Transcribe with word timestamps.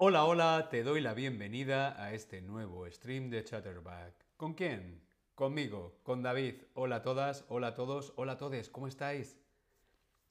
Hola, 0.00 0.26
hola, 0.26 0.68
te 0.70 0.84
doy 0.84 1.00
la 1.00 1.12
bienvenida 1.12 2.00
a 2.00 2.12
este 2.12 2.40
nuevo 2.40 2.88
stream 2.88 3.30
de 3.30 3.42
Chatterback. 3.42 4.14
¿Con 4.36 4.54
quién? 4.54 5.02
Conmigo, 5.34 5.98
con 6.04 6.22
David. 6.22 6.54
Hola 6.74 6.96
a 6.96 7.02
todas, 7.02 7.44
hola 7.48 7.66
a 7.66 7.74
todos, 7.74 8.12
hola 8.14 8.34
a 8.34 8.38
todos, 8.38 8.68
¿cómo 8.68 8.86
estáis? 8.86 9.36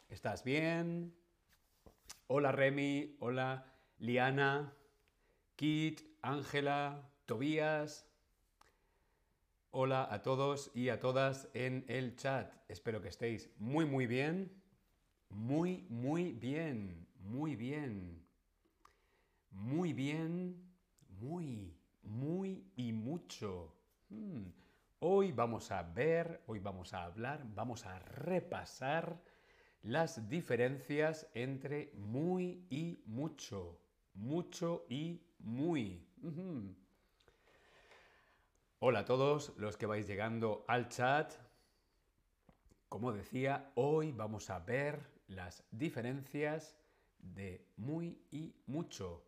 ¿Estás 0.07 0.45
bien? 0.45 1.13
Hola 2.27 2.53
Remy, 2.53 3.17
hola 3.19 3.65
Liana, 3.97 4.73
Kit, 5.57 5.99
Ángela, 6.21 7.09
Tobías. 7.25 8.07
Hola 9.71 10.07
a 10.09 10.21
todos 10.21 10.71
y 10.75 10.87
a 10.87 11.01
todas 11.01 11.49
en 11.53 11.83
el 11.89 12.15
chat. 12.15 12.53
Espero 12.69 13.01
que 13.01 13.09
estéis 13.09 13.49
muy, 13.57 13.83
muy 13.83 14.07
bien. 14.07 14.49
Muy, 15.27 15.85
muy 15.89 16.31
bien. 16.31 17.05
Muy 17.19 17.57
bien. 17.57 18.16
Muy 19.57 19.91
bien. 19.91 20.55
Muy, 21.19 21.75
muy 22.03 22.71
y 22.75 22.93
mucho. 22.93 23.73
Hmm. 24.07 24.49
Hoy 24.99 25.31
vamos 25.31 25.71
a 25.71 25.81
ver, 25.81 26.43
hoy 26.45 26.59
vamos 26.59 26.93
a 26.93 27.03
hablar, 27.03 27.43
vamos 27.55 27.85
a 27.87 27.97
repasar 27.97 29.19
las 29.81 30.29
diferencias 30.29 31.27
entre 31.33 31.91
muy 31.95 32.67
y 32.69 33.01
mucho. 33.07 33.81
Mucho 34.13 34.85
y 34.89 35.23
muy. 35.39 36.07
Hola 38.79 38.99
a 38.99 39.05
todos 39.05 39.53
los 39.57 39.75
que 39.75 39.87
vais 39.87 40.07
llegando 40.07 40.65
al 40.67 40.87
chat. 40.87 41.33
Como 42.89 43.11
decía, 43.11 43.71
hoy 43.73 44.11
vamos 44.11 44.51
a 44.51 44.59
ver 44.59 44.99
las 45.27 45.63
diferencias 45.71 46.77
de 47.17 47.65
muy 47.75 48.21
y 48.31 48.55
mucho. 48.67 49.23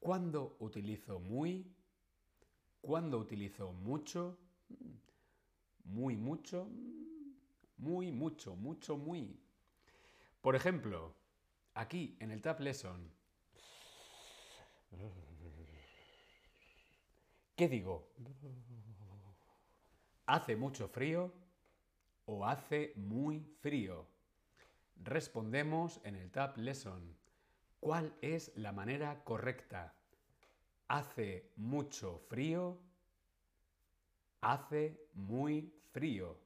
¿Cuándo 0.00 0.56
utilizo 0.60 1.18
muy? 1.18 1.72
¿Cuándo 2.80 3.18
utilizo 3.18 3.72
mucho? 3.72 4.38
Muy 5.84 6.16
mucho. 6.16 6.68
Muy 7.78 8.10
mucho, 8.10 8.56
mucho, 8.56 8.96
muy. 8.96 9.38
Por 10.40 10.56
ejemplo, 10.56 11.14
aquí 11.74 12.16
en 12.20 12.30
el 12.30 12.40
Tab 12.40 12.60
Lesson. 12.60 13.10
¿Qué 17.54 17.68
digo? 17.68 18.12
¿Hace 20.26 20.56
mucho 20.56 20.88
frío 20.88 21.32
o 22.26 22.46
hace 22.46 22.92
muy 22.96 23.40
frío? 23.60 24.06
Respondemos 24.96 26.00
en 26.04 26.16
el 26.16 26.30
Tab 26.30 26.56
Lesson. 26.58 27.16
¿Cuál 27.80 28.14
es 28.20 28.52
la 28.56 28.72
manera 28.72 29.24
correcta? 29.24 29.94
¿Hace 30.88 31.52
mucho 31.56 32.18
frío? 32.28 32.78
¿Hace 34.40 34.98
muy 35.12 35.74
frío? 35.92 36.38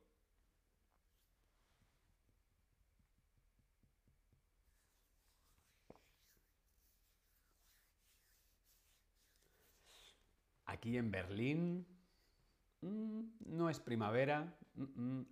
Aquí 10.67 10.97
en 10.97 11.11
Berlín 11.11 11.87
mm, 12.83 13.21
no 13.47 13.71
es 13.71 13.81
primavera. 13.81 14.57
Mm, 14.75 14.85
mm. 15.21 15.27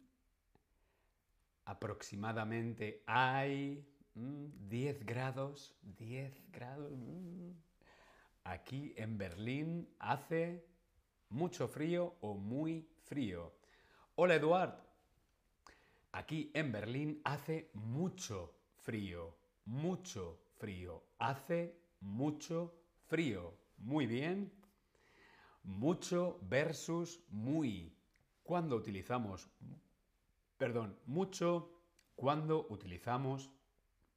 Aproximadamente 1.66 3.04
hay 3.06 3.86
10 4.18 5.04
grados. 5.06 5.76
10 5.82 6.50
grados. 6.50 6.92
Aquí 8.44 8.94
en 8.96 9.16
Berlín 9.18 9.88
hace 9.98 10.66
mucho 11.28 11.68
frío 11.68 12.16
o 12.20 12.34
muy 12.34 12.88
frío. 13.04 13.52
Hola 14.16 14.34
Eduard. 14.34 14.74
Aquí 16.12 16.50
en 16.54 16.72
Berlín 16.72 17.20
hace 17.24 17.70
mucho 17.74 18.54
frío. 18.82 19.36
Mucho 19.66 20.40
frío. 20.58 21.04
Hace 21.18 21.78
mucho 22.00 22.74
frío. 23.06 23.54
Muy 23.76 24.06
bien. 24.06 24.52
Mucho 25.62 26.40
versus 26.42 27.20
muy. 27.28 27.94
Cuando 28.42 28.76
utilizamos, 28.76 29.48
perdón, 30.56 30.98
mucho, 31.04 31.70
cuando 32.16 32.66
utilizamos 32.70 33.50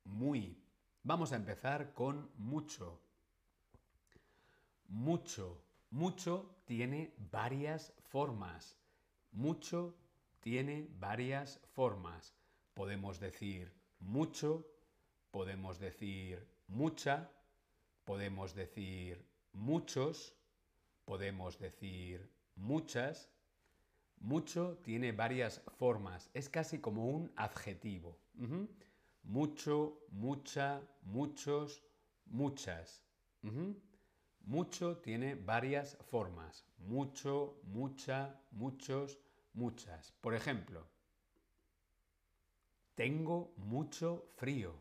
muy. 0.03 0.57
Vamos 1.03 1.31
a 1.31 1.35
empezar 1.35 1.93
con 1.93 2.29
mucho. 2.37 3.01
Mucho. 4.87 5.63
Mucho 5.89 6.55
tiene 6.65 7.13
varias 7.31 7.93
formas. 8.09 8.77
Mucho 9.31 9.95
tiene 10.41 10.87
varias 10.99 11.59
formas. 11.73 12.35
Podemos 12.73 13.19
decir 13.19 13.73
mucho, 13.99 14.67
podemos 15.31 15.79
decir 15.79 16.47
mucha, 16.67 17.31
podemos 18.05 18.55
decir 18.55 19.25
muchos, 19.53 20.35
podemos 21.05 21.59
decir 21.59 22.29
muchas. 22.55 23.29
Mucho 24.17 24.77
tiene 24.83 25.11
varias 25.13 25.61
formas, 25.79 26.29
es 26.33 26.47
casi 26.47 26.79
como 26.79 27.07
un 27.07 27.31
adjetivo. 27.35 28.19
Mucho, 29.23 29.99
mucha, 30.09 30.81
muchos, 31.03 31.83
muchas. 32.25 33.03
Mucho 34.41 34.97
tiene 34.97 35.35
varias 35.35 35.97
formas. 36.09 36.65
Mucho, 36.79 37.59
mucha, 37.63 38.41
muchos, 38.51 39.19
muchas. 39.53 40.11
Por 40.21 40.33
ejemplo, 40.33 40.87
tengo 42.95 43.53
mucho 43.57 44.25
frío. 44.35 44.73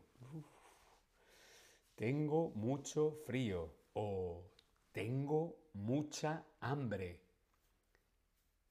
Tengo 1.95 2.49
mucho 2.51 3.11
frío. 3.25 3.73
O 3.93 4.43
tengo 4.91 5.57
mucha 5.73 6.45
hambre. 6.59 7.21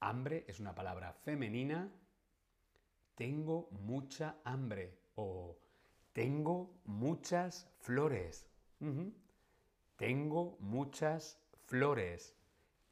Hambre 0.01 0.45
es 0.49 0.61
una 0.61 0.75
palabra 0.75 1.13
femenina. 1.13 1.93
Tengo 3.15 3.69
mucha 3.71 4.41
hambre. 4.45 5.00
O 5.15 5.59
tengo 6.13 6.81
muchas 6.85 7.69
flores. 7.81 8.47
Tengo 9.97 10.57
muchas 10.61 11.39
flores. 11.67 12.35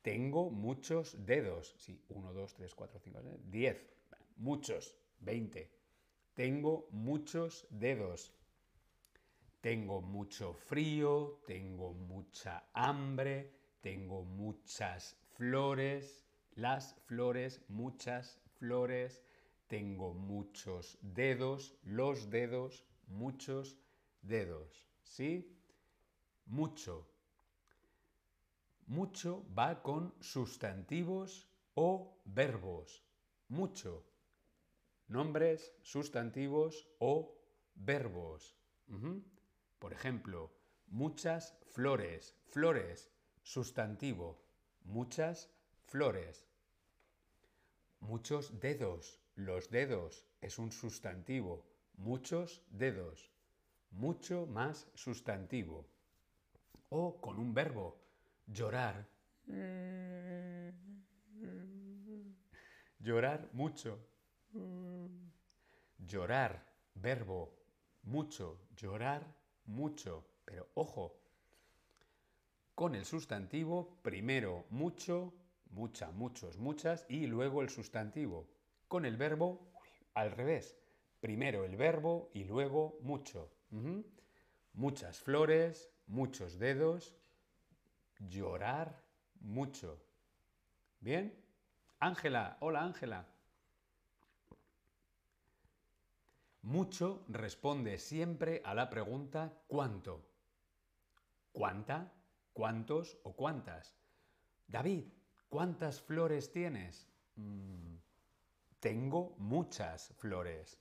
Tengo 0.02 0.50
muchos 0.50 1.16
dedos. 1.26 1.74
Sí, 1.78 2.02
1, 2.08 2.32
2, 2.32 2.54
3, 2.54 2.74
4, 2.74 3.00
5, 3.00 3.20
6, 3.22 3.50
10. 3.50 3.86
Muchos. 4.36 4.94
20. 5.20 5.70
Tengo 6.34 6.88
muchos 6.92 7.66
dedos. 7.70 8.32
Tengo 9.60 10.00
mucho 10.00 10.54
frío, 10.54 11.40
tengo 11.46 11.92
mucha 11.92 12.68
hambre, 12.72 13.52
tengo 13.80 14.22
muchas 14.22 15.16
flores, 15.32 16.24
las 16.54 16.94
flores, 17.06 17.60
muchas 17.68 18.40
flores, 18.58 19.20
tengo 19.68 20.14
muchos 20.14 20.98
dedos, 21.02 21.78
los 21.82 22.30
dedos, 22.30 22.84
muchos 23.06 23.78
dedos. 24.22 24.86
¿Sí? 25.02 25.56
Mucho. 26.46 27.08
Mucho 28.86 29.44
va 29.56 29.82
con 29.82 30.14
sustantivos 30.20 31.46
o 31.74 32.18
verbos. 32.24 33.04
Mucho. 33.48 34.04
Nombres, 35.08 35.72
sustantivos 35.82 36.88
o 36.98 37.38
verbos. 37.74 38.56
Por 39.78 39.92
ejemplo, 39.92 40.50
muchas 40.86 41.54
flores. 41.66 42.34
Flores, 42.46 43.10
sustantivo. 43.42 44.42
Muchas 44.84 45.50
flores. 45.84 46.46
Muchos 48.00 48.58
dedos. 48.60 49.20
Los 49.38 49.70
dedos 49.70 50.26
es 50.40 50.58
un 50.58 50.72
sustantivo. 50.72 51.64
Muchos 51.94 52.60
dedos. 52.70 53.30
Mucho 53.92 54.46
más 54.46 54.88
sustantivo. 54.94 55.86
O 56.88 57.20
con 57.20 57.38
un 57.38 57.54
verbo. 57.54 58.00
Llorar. 58.48 59.06
Llorar 62.98 63.48
mucho. 63.52 64.00
Llorar. 65.98 66.66
Verbo. 66.96 67.54
Mucho. 68.02 68.58
Llorar 68.74 69.24
mucho. 69.66 70.26
Pero 70.44 70.66
ojo, 70.74 71.14
con 72.74 72.96
el 72.96 73.04
sustantivo, 73.04 74.00
primero 74.02 74.64
mucho, 74.70 75.32
mucha, 75.70 76.10
muchos, 76.10 76.58
muchas, 76.58 77.06
y 77.08 77.28
luego 77.28 77.62
el 77.62 77.68
sustantivo. 77.68 78.57
Con 78.88 79.04
el 79.04 79.16
verbo, 79.16 79.70
al 80.14 80.32
revés. 80.32 80.76
Primero 81.20 81.64
el 81.64 81.76
verbo 81.76 82.30
y 82.32 82.44
luego 82.44 82.98
mucho. 83.02 83.52
Muchas 84.72 85.20
flores, 85.20 85.90
muchos 86.06 86.58
dedos, 86.58 87.16
llorar 88.18 89.04
mucho. 89.40 90.02
¿Bien? 91.00 91.34
Ángela, 92.00 92.56
hola 92.60 92.82
Ángela. 92.84 93.26
Mucho 96.62 97.24
responde 97.28 97.98
siempre 97.98 98.62
a 98.64 98.74
la 98.74 98.90
pregunta 98.90 99.62
¿cuánto? 99.66 100.28
¿Cuánta? 101.52 102.12
¿Cuántos 102.52 103.18
o 103.22 103.34
cuántas? 103.34 103.96
David, 104.66 105.04
¿cuántas 105.48 106.00
flores 106.00 106.52
tienes? 106.52 107.08
Mm, 107.36 107.96
tengo 108.80 109.34
muchas 109.38 110.12
flores. 110.18 110.78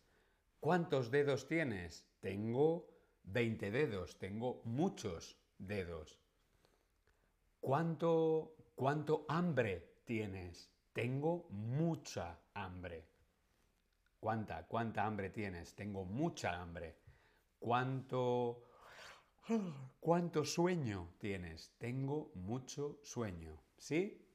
¿Cuántos 0.59 1.11
dedos 1.11 1.47
tienes? 1.47 2.05
Tengo 2.19 2.87
20 3.23 3.71
dedos, 3.71 4.17
tengo 4.17 4.61
muchos 4.65 5.37
dedos. 5.57 6.19
¿Cuánto, 7.59 8.55
cuánto 8.75 9.25
hambre 9.27 10.01
tienes? 10.05 10.71
Tengo 10.93 11.47
mucha 11.49 12.39
hambre. 12.53 13.05
¿Cuánta? 14.19 14.65
¿Cuánta 14.67 15.05
hambre 15.05 15.29
tienes? 15.29 15.75
Tengo 15.75 16.05
mucha 16.05 16.61
hambre. 16.61 16.97
¿Cuánto... 17.59 18.63
¿Cuánto 19.99 20.43
sueño 20.43 21.13
tienes? 21.19 21.73
Tengo 21.77 22.31
mucho 22.35 22.99
sueño. 23.03 23.61
¿Sí? 23.77 24.26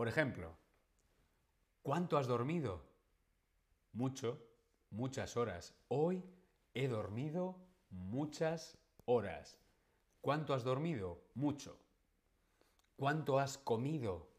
Por 0.00 0.08
ejemplo, 0.08 0.56
¿cuánto 1.82 2.16
has 2.16 2.26
dormido? 2.26 2.82
Mucho, 3.92 4.42
muchas 4.88 5.36
horas. 5.36 5.74
Hoy 5.88 6.24
he 6.72 6.88
dormido 6.88 7.58
muchas 7.90 8.78
horas. 9.04 9.58
¿Cuánto 10.22 10.54
has 10.54 10.64
dormido? 10.64 11.22
Mucho. 11.34 11.78
¿Cuánto 12.96 13.38
has 13.38 13.58
comido? 13.58 14.30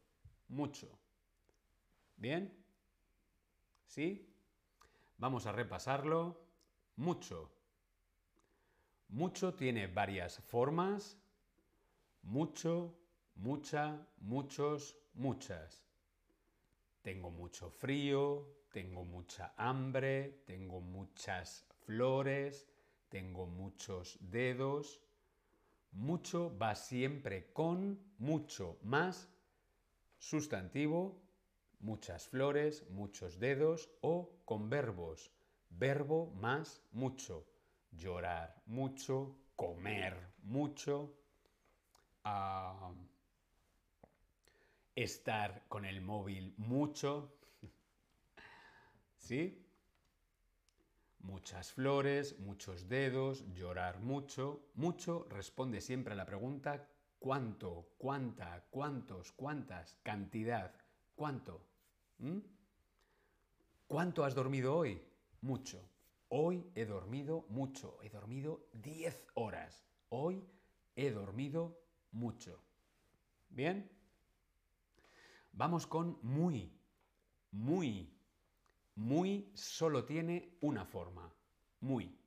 Mucho. 0.48 0.98
¿Bien? 2.18 2.52
¿Sí? 3.86 4.34
Vamos 5.20 5.46
a 5.46 5.52
repasarlo. 5.52 6.44
Mucho. 6.96 7.52
Mucho 9.10 9.54
tiene 9.54 9.86
varias 9.86 10.40
formas. 10.40 11.20
Mucho, 12.24 12.98
mucha, 13.36 14.08
muchos, 14.18 14.98
muchas. 15.14 15.84
Tengo 17.02 17.32
mucho 17.32 17.70
frío, 17.70 18.48
tengo 18.72 19.04
mucha 19.04 19.54
hambre, 19.58 20.44
tengo 20.46 20.82
muchas 20.82 21.66
flores, 21.86 22.68
tengo 23.10 23.48
muchos 23.48 24.18
dedos. 24.22 25.02
Mucho 25.92 26.58
va 26.58 26.76
siempre 26.76 27.52
con 27.52 28.00
mucho 28.18 28.80
más 28.84 29.30
sustantivo, 30.18 31.22
muchas 31.80 32.28
flores, 32.28 32.90
muchos 32.90 33.40
dedos 33.40 33.90
o 34.02 34.42
con 34.46 34.70
verbos. 34.70 35.32
Verbo 35.70 36.32
más 36.36 36.82
mucho. 36.92 37.46
Llorar 37.92 38.62
mucho, 38.68 39.36
comer 39.56 40.16
mucho, 40.44 41.14
ah, 42.24 42.94
estar 45.04 45.66
con 45.68 45.86
el 45.86 46.02
móvil 46.02 46.54
mucho. 46.58 47.38
¿Sí? 49.18 49.66
Muchas 51.20 51.72
flores, 51.74 52.40
muchos 52.40 52.88
dedos, 52.90 53.46
llorar 53.54 54.00
mucho. 54.00 54.66
Mucho 54.74 55.28
responde 55.30 55.82
siempre 55.82 56.14
a 56.14 56.18
la 56.18 56.26
pregunta 56.26 56.88
¿cuánto? 57.22 57.94
¿Cuánta? 58.00 58.66
¿Cuántos? 58.72 59.32
¿Cuántas? 59.32 59.96
Cantidad. 60.02 60.74
¿Cuánto? 61.16 61.62
¿Mm? 62.18 62.40
¿Cuánto 63.88 64.26
has 64.26 64.34
dormido 64.34 64.76
hoy? 64.76 65.00
Mucho. 65.42 65.88
Hoy 66.30 66.66
he 66.74 66.86
dormido 66.86 67.46
mucho. 67.50 68.00
He 68.02 68.10
dormido 68.10 68.66
10 68.74 69.28
horas. 69.36 69.86
Hoy 70.10 70.44
he 70.96 71.12
dormido 71.12 71.78
mucho. 72.12 72.60
¿Bien? 73.50 73.90
Vamos 75.54 75.88
con 75.88 76.18
muy. 76.22 76.72
Muy. 77.52 78.10
Muy 78.96 79.52
solo 79.54 80.06
tiene 80.06 80.58
una 80.62 80.86
forma. 80.86 81.32
Muy. 81.82 82.18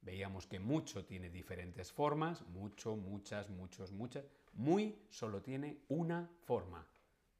Veíamos 0.00 0.46
que 0.46 0.58
mucho 0.58 1.04
tiene 1.04 1.30
diferentes 1.30 1.92
formas. 1.92 2.42
Mucho, 2.48 2.96
muchas, 2.96 3.48
muchos, 3.50 3.92
muchas. 3.92 4.24
Muy 4.54 4.98
solo 5.08 5.40
tiene 5.42 5.78
una 5.88 6.28
forma. 6.44 6.86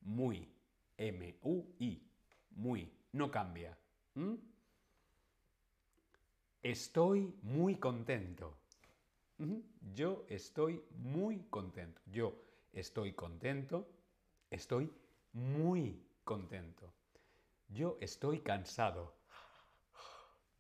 Muy. 0.03 0.49
M-U-I. 0.97 2.03
Muy. 2.51 2.93
No 3.13 3.31
cambia. 3.31 3.77
Estoy 6.63 7.35
muy 7.43 7.77
contento. 7.77 8.57
Yo 9.95 10.25
estoy 10.29 10.81
muy 10.97 11.41
contento. 11.51 12.01
Yo 12.07 12.41
estoy 12.73 13.13
contento. 13.13 13.89
Estoy 14.51 14.93
muy 15.33 16.05
contento. 16.25 16.93
Yo 17.69 17.97
estoy 18.01 18.41
cansado. 18.41 19.15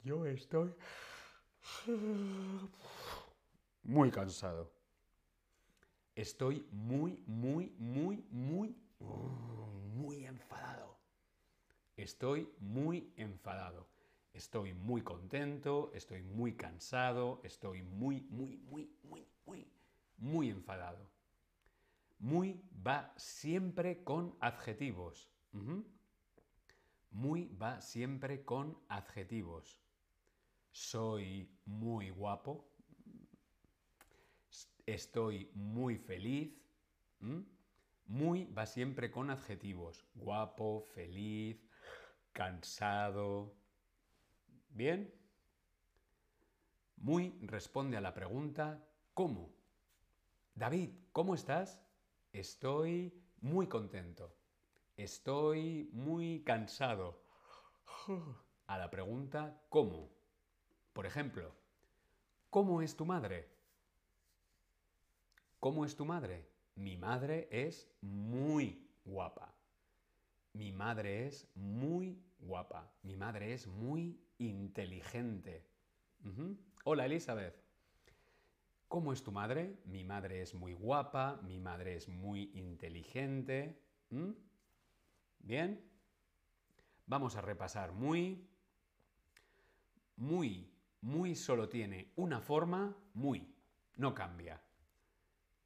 Yo 0.02 0.26
estoy 0.26 0.74
muy 3.82 4.10
cansado. 4.10 4.72
Estoy 6.14 6.66
muy, 6.70 7.22
muy, 7.26 7.74
muy, 7.78 8.24
muy, 8.30 8.76
muy 9.94 10.26
enfadado. 10.26 10.98
Estoy 11.96 12.52
muy 12.58 13.12
enfadado. 13.16 13.86
Estoy 14.32 14.72
muy 14.72 15.02
contento, 15.02 15.90
estoy 15.94 16.22
muy 16.22 16.54
cansado, 16.54 17.40
estoy 17.44 17.82
muy, 17.82 18.22
muy, 18.30 18.56
muy, 18.56 18.90
muy, 19.02 19.28
muy, 19.44 19.70
muy 20.16 20.48
enfadado. 20.48 21.11
Muy 22.22 22.62
va 22.86 23.12
siempre 23.16 24.04
con 24.04 24.36
adjetivos. 24.40 25.28
Muy 27.10 27.48
va 27.60 27.80
siempre 27.80 28.44
con 28.44 28.78
adjetivos. 28.88 29.82
Soy 30.70 31.50
muy 31.64 32.10
guapo. 32.10 32.70
Estoy 34.86 35.50
muy 35.54 35.98
feliz. 35.98 36.56
Muy 38.06 38.44
va 38.44 38.66
siempre 38.66 39.10
con 39.10 39.28
adjetivos. 39.28 40.04
Guapo, 40.14 40.86
feliz, 40.94 41.60
cansado. 42.32 43.56
¿Bien? 44.68 45.12
Muy 46.98 47.36
responde 47.42 47.96
a 47.96 48.00
la 48.00 48.14
pregunta 48.14 48.88
¿cómo? 49.12 49.52
David, 50.54 50.90
¿cómo 51.10 51.34
estás? 51.34 51.80
Estoy 52.32 53.12
muy 53.42 53.66
contento. 53.66 54.34
Estoy 54.96 55.90
muy 55.92 56.42
cansado. 56.44 57.22
A 58.66 58.78
la 58.78 58.90
pregunta 58.90 59.60
¿cómo? 59.68 60.10
Por 60.94 61.04
ejemplo, 61.04 61.54
¿cómo 62.48 62.80
es 62.80 62.96
tu 62.96 63.04
madre? 63.04 63.50
¿Cómo 65.60 65.84
es 65.84 65.94
tu 65.94 66.06
madre? 66.06 66.48
Mi 66.74 66.96
madre 66.96 67.48
es 67.50 67.90
muy 68.00 68.88
guapa. 69.04 69.54
Mi 70.54 70.72
madre 70.72 71.26
es 71.26 71.46
muy 71.54 72.18
guapa. 72.38 72.90
Mi 73.02 73.14
madre 73.14 73.52
es 73.52 73.66
muy 73.66 74.18
inteligente. 74.38 75.66
Hola 76.84 77.04
Elizabeth. 77.04 77.62
¿Cómo 78.92 79.14
es 79.14 79.22
tu 79.22 79.32
madre? 79.32 79.78
Mi 79.86 80.04
madre 80.04 80.42
es 80.42 80.52
muy 80.52 80.74
guapa, 80.74 81.40
mi 81.44 81.58
madre 81.58 81.96
es 81.96 82.08
muy 82.10 82.50
inteligente. 82.52 83.80
¿Bien? 85.38 85.90
Vamos 87.06 87.34
a 87.36 87.40
repasar 87.40 87.92
muy. 87.92 88.46
Muy, 90.16 90.70
muy 91.00 91.34
solo 91.34 91.70
tiene 91.70 92.12
una 92.16 92.42
forma, 92.42 92.94
muy, 93.14 93.56
no 93.96 94.14
cambia. 94.14 94.62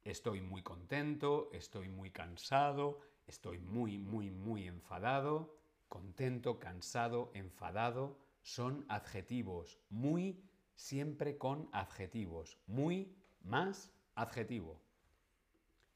Estoy 0.05 0.39
muy 0.39 0.63
contento, 0.63 1.49
estoy 1.51 1.89
muy 1.89 2.11
cansado, 2.11 3.01
estoy 3.25 3.59
muy, 3.59 3.97
muy, 3.97 4.31
muy 4.31 4.67
enfadado. 4.67 5.59
Contento, 5.89 6.59
cansado, 6.59 7.31
enfadado 7.33 8.21
son 8.41 8.85
adjetivos. 8.87 9.77
Muy 9.89 10.46
siempre 10.77 11.37
con 11.37 11.67
adjetivos. 11.73 12.57
Muy 12.67 13.13
más 13.41 13.91
adjetivo. 14.15 14.79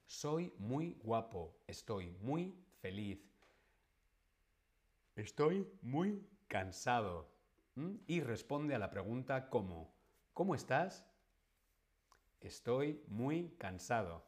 Soy 0.06 0.54
muy 0.58 0.98
guapo, 1.02 1.56
estoy 1.68 2.12
muy 2.20 2.54
feliz, 2.82 3.32
Estoy 5.16 5.68
muy 5.82 6.28
cansado. 6.48 7.30
Y 8.08 8.22
responde 8.22 8.76
a 8.76 8.80
la 8.80 8.90
pregunta 8.90 9.50
¿cómo? 9.50 9.94
¿Cómo 10.34 10.56
estás? 10.56 11.06
Estoy 12.40 13.04
muy 13.08 13.56
cansado. 13.58 14.26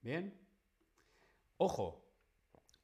¿Bien? 0.00 0.34
Ojo, 1.58 2.07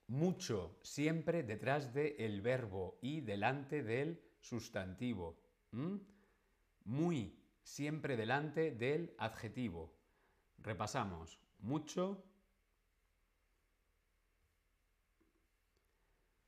mucho 0.06 0.78
siempre 0.82 1.42
detrás 1.42 1.92
del 1.94 2.40
verbo 2.42 2.99
y 3.00 3.20
delante 3.20 3.82
del 3.82 4.23
sustantivo. 4.40 5.38
Muy 6.84 7.38
siempre 7.62 8.16
delante 8.16 8.70
del 8.70 9.14
adjetivo. 9.18 9.94
Repasamos. 10.58 11.38
Mucho. 11.61 12.25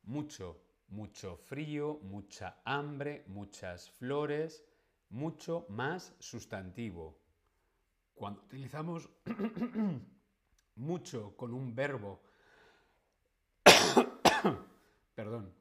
Mucho. 0.02 0.62
Mucho 0.88 1.36
frío, 1.36 1.98
mucha 2.02 2.60
hambre, 2.64 3.25
muchas 3.26 3.90
flores, 3.90 4.64
mucho 5.08 5.66
más 5.68 6.14
sustantivo. 6.20 7.18
Cuando 8.14 8.42
utilizamos 8.42 9.10
mucho 10.76 11.36
con 11.36 11.52
un 11.52 11.75
verbo, 11.75 12.22
perdón, 15.16 15.52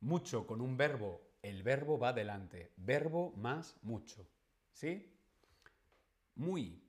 mucho 0.00 0.46
con 0.46 0.60
un 0.60 0.76
verbo, 0.76 1.22
el 1.42 1.62
verbo 1.62 1.98
va 1.98 2.12
delante, 2.12 2.72
verbo 2.76 3.32
más 3.36 3.76
mucho, 3.82 4.26
¿sí? 4.72 5.12
Muy, 6.34 6.82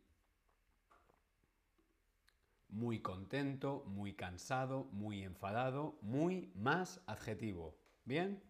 muy 2.70 3.00
contento, 3.02 3.84
muy 3.88 4.14
cansado, 4.14 4.86
muy 4.92 5.24
enfadado, 5.24 5.98
muy 6.02 6.52
más 6.56 7.02
adjetivo. 7.06 7.76
¿Bien? 8.06 8.42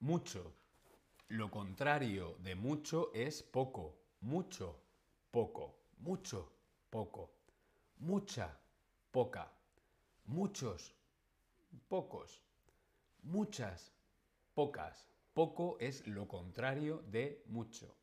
Mucho. 0.00 0.54
Lo 1.34 1.50
contrario 1.50 2.36
de 2.44 2.54
mucho 2.54 3.10
es 3.12 3.42
poco. 3.42 3.98
Mucho, 4.20 4.78
poco. 5.32 5.80
Mucho, 5.98 6.52
poco. 6.88 7.32
Mucha, 7.98 8.56
poca. 9.10 9.52
Muchos, 10.26 10.94
pocos. 11.88 12.40
Muchas, 13.24 13.92
pocas. 14.54 15.08
Poco 15.32 15.76
es 15.80 16.06
lo 16.06 16.28
contrario 16.28 17.02
de 17.08 17.42
mucho. 17.46 17.96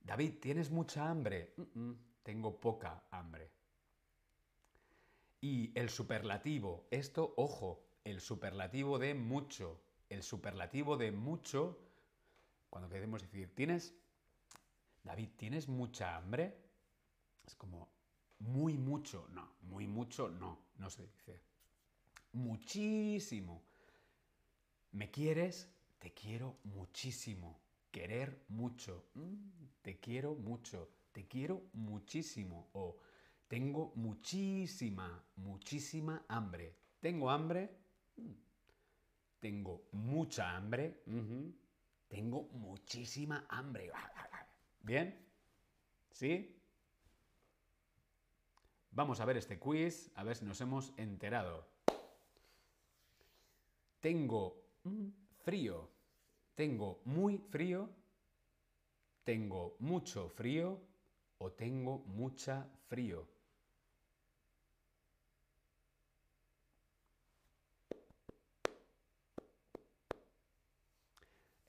David, 0.00 0.38
¿tienes 0.40 0.70
mucha 0.70 1.10
hambre? 1.10 1.56
tengo 2.22 2.60
poca 2.60 3.02
hambre. 3.10 3.50
Y 5.40 5.76
el 5.76 5.90
superlativo, 5.90 6.86
esto, 6.92 7.34
ojo, 7.36 7.82
el 8.04 8.20
superlativo 8.20 9.00
de 9.00 9.14
mucho. 9.14 9.80
El 10.08 10.22
superlativo 10.22 10.96
de 10.96 11.12
mucho, 11.12 11.78
cuando 12.70 12.88
queremos 12.88 13.22
decir, 13.22 13.54
¿tienes, 13.54 13.94
David, 15.02 15.30
¿tienes 15.36 15.68
mucha 15.68 16.16
hambre? 16.16 16.56
Es 17.46 17.54
como, 17.54 17.88
muy 18.38 18.76
mucho, 18.76 19.28
no, 19.30 19.54
muy 19.62 19.86
mucho, 19.86 20.28
no, 20.28 20.58
no 20.76 20.90
se 20.90 21.06
dice. 21.06 21.40
Muchísimo. 22.32 23.62
¿Me 24.92 25.10
quieres? 25.10 25.68
Te 25.98 26.12
quiero 26.12 26.58
muchísimo. 26.64 27.60
Querer 27.90 28.44
mucho. 28.48 29.06
Mm, 29.14 29.66
te 29.82 29.98
quiero 29.98 30.34
mucho. 30.34 30.90
Te 31.12 31.26
quiero 31.26 31.62
muchísimo. 31.72 32.68
O 32.72 32.98
tengo 33.48 33.92
muchísima, 33.94 35.24
muchísima 35.36 36.24
hambre. 36.28 36.76
¿Tengo 37.00 37.30
hambre? 37.30 37.70
Mm. 38.16 38.43
Tengo 39.44 39.88
mucha 39.92 40.56
hambre. 40.56 41.02
Tengo 42.08 42.44
muchísima 42.52 43.44
hambre. 43.50 43.92
¿Bien? 44.80 45.22
¿Sí? 46.12 46.58
Vamos 48.92 49.20
a 49.20 49.26
ver 49.26 49.36
este 49.36 49.58
quiz, 49.58 50.10
a 50.14 50.24
ver 50.24 50.36
si 50.36 50.46
nos 50.46 50.62
hemos 50.62 50.94
enterado. 50.96 51.68
Tengo 54.00 54.64
frío. 55.42 55.90
Tengo 56.54 57.02
muy 57.04 57.36
frío, 57.36 57.90
tengo 59.24 59.76
mucho 59.78 60.30
frío 60.30 60.80
o 61.36 61.52
tengo 61.52 61.98
mucha 62.06 62.66
frío. 62.88 63.33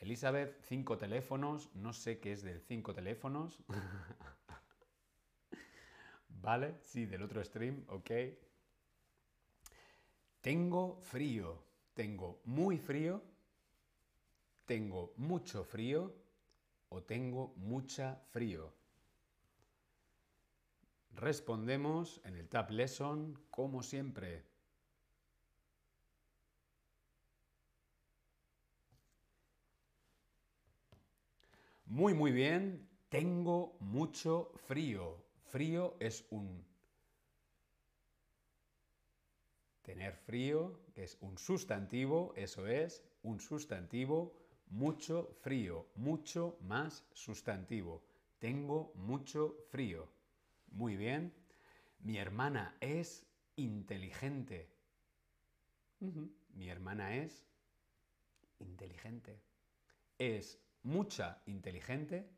Elizabeth, 0.06 0.62
cinco 0.62 0.98
teléfonos. 0.98 1.70
No 1.74 1.92
sé 1.92 2.20
qué 2.20 2.34
es 2.34 2.44
del 2.44 2.62
cinco 2.62 2.94
teléfonos. 2.94 3.60
vale, 6.30 6.76
sí, 6.84 7.06
del 7.06 7.24
otro 7.24 7.44
stream, 7.44 7.84
ok. 7.88 8.12
Tengo 10.42 11.00
frío. 11.02 11.64
Tengo 11.96 12.42
muy 12.44 12.78
frío, 12.78 13.24
tengo 14.66 15.14
mucho 15.16 15.64
frío 15.64 16.14
o 16.90 17.02
tengo 17.02 17.54
mucha 17.56 18.22
frío. 18.32 18.74
Respondemos 21.14 22.20
en 22.26 22.36
el 22.36 22.50
Tab 22.50 22.70
Lesson 22.72 23.40
como 23.50 23.82
siempre. 23.82 24.44
Muy, 31.86 32.14
muy 32.14 32.32
bien. 32.32 32.90
Tengo 33.10 33.78
mucho 33.80 34.52
frío. 34.68 35.24
Frío 35.44 35.96
es 36.00 36.26
un 36.32 36.66
Tener 39.86 40.16
frío, 40.16 40.82
que 40.96 41.04
es 41.04 41.16
un 41.22 41.38
sustantivo, 41.38 42.34
eso 42.36 42.66
es, 42.66 43.04
un 43.22 43.40
sustantivo, 43.40 44.34
mucho 44.66 45.30
frío, 45.44 45.86
mucho 45.94 46.58
más 46.62 47.06
sustantivo. 47.14 48.04
Tengo 48.40 48.92
mucho 48.96 49.56
frío. 49.70 50.10
Muy 50.72 50.96
bien. 50.96 51.32
Mi 52.00 52.18
hermana 52.18 52.76
es 52.82 53.28
inteligente. 53.58 54.72
Mi 56.00 56.68
hermana 56.68 57.16
es 57.18 57.46
inteligente. 58.58 59.40
Es 60.18 60.65
mucha 60.86 61.42
inteligente, 61.48 62.30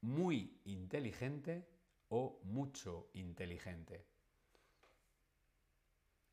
muy 0.00 0.60
inteligente 0.64 1.64
o 2.08 2.40
mucho 2.42 3.08
inteligente. 3.14 4.04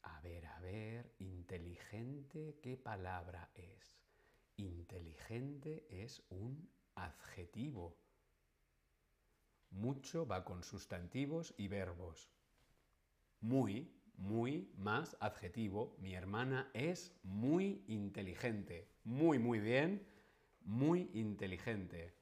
A 0.01 0.19
ver, 0.21 0.47
a 0.47 0.59
ver, 0.59 1.13
inteligente, 1.19 2.57
¿qué 2.63 2.77
palabra 2.77 3.51
es? 3.53 3.99
Inteligente 4.55 5.85
es 5.91 6.23
un 6.29 6.67
adjetivo. 6.95 7.95
Mucho 9.69 10.25
va 10.25 10.43
con 10.43 10.63
sustantivos 10.63 11.53
y 11.57 11.67
verbos. 11.67 12.31
Muy, 13.39 13.93
muy 14.15 14.73
más 14.77 15.15
adjetivo. 15.19 15.95
Mi 15.99 16.15
hermana 16.15 16.71
es 16.73 17.15
muy 17.21 17.83
inteligente. 17.87 18.89
Muy, 19.03 19.37
muy 19.37 19.59
bien. 19.59 20.16
Muy 20.67 21.09
inteligente. 21.13 22.13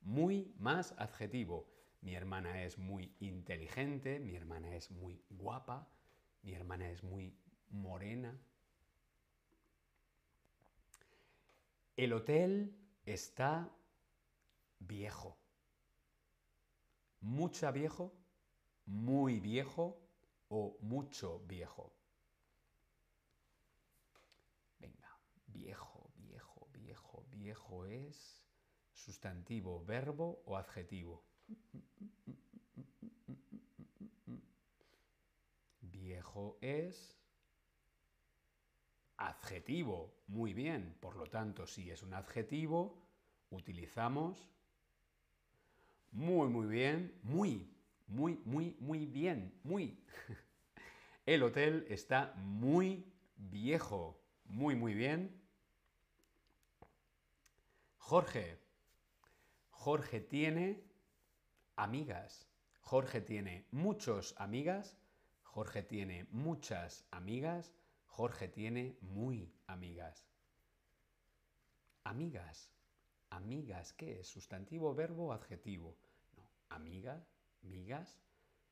Muy 0.00 0.54
más 0.58 0.94
adjetivo. 0.96 1.68
Mi 2.00 2.14
hermana 2.14 2.62
es 2.62 2.78
muy 2.78 3.12
inteligente. 3.20 4.20
Mi 4.20 4.36
hermana 4.36 4.74
es 4.74 4.90
muy 4.90 5.20
guapa. 5.28 5.88
Mi 6.42 6.54
hermana 6.54 6.88
es 6.90 7.02
muy 7.02 7.36
morena. 7.70 8.38
El 11.96 12.12
hotel 12.12 12.72
está 13.04 13.68
viejo. 14.78 15.36
Mucha 17.20 17.72
viejo, 17.72 18.12
muy 18.84 19.40
viejo 19.40 19.98
o 20.48 20.76
mucho 20.80 21.40
viejo. 21.46 21.92
Venga, 24.78 25.18
viejo, 25.48 25.56
viejo, 25.56 25.95
viejo, 27.46 27.86
es 27.86 28.44
sustantivo, 28.92 29.84
verbo 29.84 30.42
o 30.46 30.56
adjetivo. 30.56 31.24
Viejo 35.80 36.58
es 36.60 37.16
adjetivo. 39.16 40.12
Muy 40.26 40.54
bien. 40.54 40.96
Por 40.98 41.14
lo 41.14 41.26
tanto, 41.28 41.68
si 41.68 41.88
es 41.88 42.02
un 42.02 42.14
adjetivo, 42.14 43.00
utilizamos 43.50 44.50
muy, 46.10 46.48
muy 46.48 46.66
bien, 46.66 47.16
muy. 47.22 47.72
Muy, 48.08 48.40
muy, 48.44 48.76
muy 48.80 49.06
bien. 49.06 49.54
Muy. 49.62 50.04
El 51.26 51.44
hotel 51.44 51.86
está 51.88 52.34
muy 52.38 53.06
viejo. 53.36 54.20
Muy, 54.46 54.74
muy 54.74 54.94
bien. 54.94 55.45
Jorge. 58.08 58.56
Jorge 59.70 60.20
tiene 60.20 60.80
amigas. 61.74 62.46
Jorge 62.78 63.20
tiene 63.20 63.66
muchos 63.72 64.32
amigas. 64.38 64.96
Jorge 65.42 65.82
tiene 65.82 66.28
muchas 66.30 67.04
amigas. 67.10 67.72
Jorge 68.04 68.46
tiene 68.46 68.96
muy 69.00 69.52
amigas. 69.66 70.24
Amigas. 72.04 72.70
Amigas, 73.30 73.92
¿qué 73.92 74.20
es? 74.20 74.28
¿Sustantivo, 74.28 74.94
verbo 74.94 75.32
adjetivo? 75.32 75.96
No. 76.36 76.48
Amiga, 76.68 77.26
migas, 77.62 78.20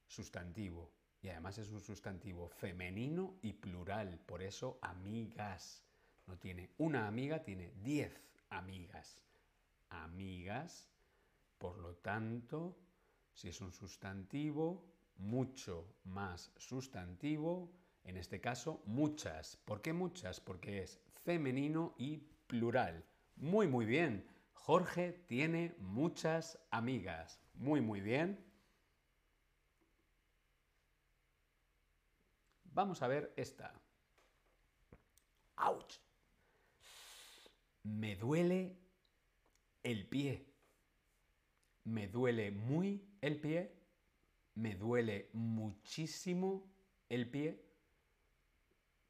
sustantivo. 0.07 0.93
Y 1.23 1.31
además 1.31 1.59
es 1.59 1.73
un 1.73 1.81
sustantivo 1.81 2.51
femenino 2.51 3.35
y 3.43 3.55
plural. 3.55 4.17
Por 4.27 4.43
eso 4.43 4.79
amigas. 4.81 5.83
No 6.29 6.39
tiene 6.39 6.71
una 6.79 7.09
amiga, 7.09 7.43
tiene 7.43 7.73
diez 7.83 8.23
amigas. 8.57 9.23
Amigas. 9.91 10.91
Por 11.59 11.79
lo 11.79 11.97
tanto, 11.97 12.77
si 13.33 13.49
es 13.49 13.61
un 13.61 13.73
sustantivo, 13.73 14.85
mucho 15.17 15.95
más 16.05 16.53
sustantivo, 16.57 17.73
en 18.05 18.17
este 18.17 18.41
caso 18.41 18.83
muchas. 18.87 19.57
¿Por 19.57 19.81
qué 19.81 19.93
muchas? 19.93 20.41
Porque 20.41 20.83
es 20.83 21.01
femenino 21.25 21.95
y 21.99 22.19
plural. 22.47 23.05
Muy, 23.37 23.67
muy 23.67 23.87
bien. 23.87 24.27
Jorge 24.53 25.13
tiene 25.27 25.75
muchas 25.79 26.59
amigas. 26.71 27.41
Muy, 27.55 27.81
muy 27.81 28.01
bien. 28.01 28.45
Vamos 32.65 33.03
a 33.03 33.09
ver 33.09 33.33
esta. 33.37 33.73
¡Auch! 35.57 36.04
Me 37.85 38.17
duele 38.17 38.77
el 39.83 40.07
pie. 40.09 40.47
Me 41.85 42.09
duele 42.09 42.51
muy 42.51 43.03
el 43.21 43.41
pie. 43.41 43.73
Me 44.55 44.75
duele 44.75 45.31
muchísimo 45.33 46.67
el 47.09 47.31
pie. 47.31 47.63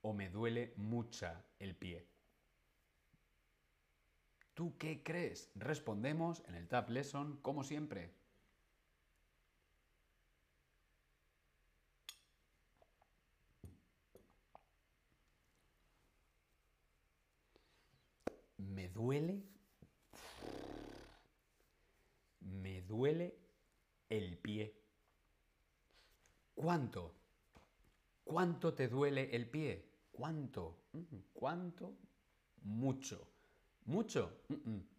O 0.02 0.12
me 0.12 0.28
duele 0.28 0.74
mucha 0.76 1.42
el 1.58 1.74
pie. 1.74 2.06
¿Tú 4.54 4.76
qué 4.78 5.02
crees? 5.02 5.50
Respondemos 5.54 6.42
en 6.46 6.54
el 6.54 6.68
Tab 6.68 6.90
Lesson 6.90 7.38
como 7.42 7.64
siempre. 7.64 8.12
Me 18.72 18.88
duele. 18.88 19.42
Me 22.40 22.82
duele 22.82 23.36
el 24.08 24.38
pie. 24.38 24.74
¿Cuánto? 26.54 27.14
¿Cuánto 28.24 28.74
te 28.74 28.88
duele 28.88 29.34
el 29.34 29.48
pie? 29.48 29.84
¿Cuánto? 30.12 30.84
¿Cuánto? 31.32 31.96
Mucho. 32.62 33.28
¿Mucho? 33.84 34.32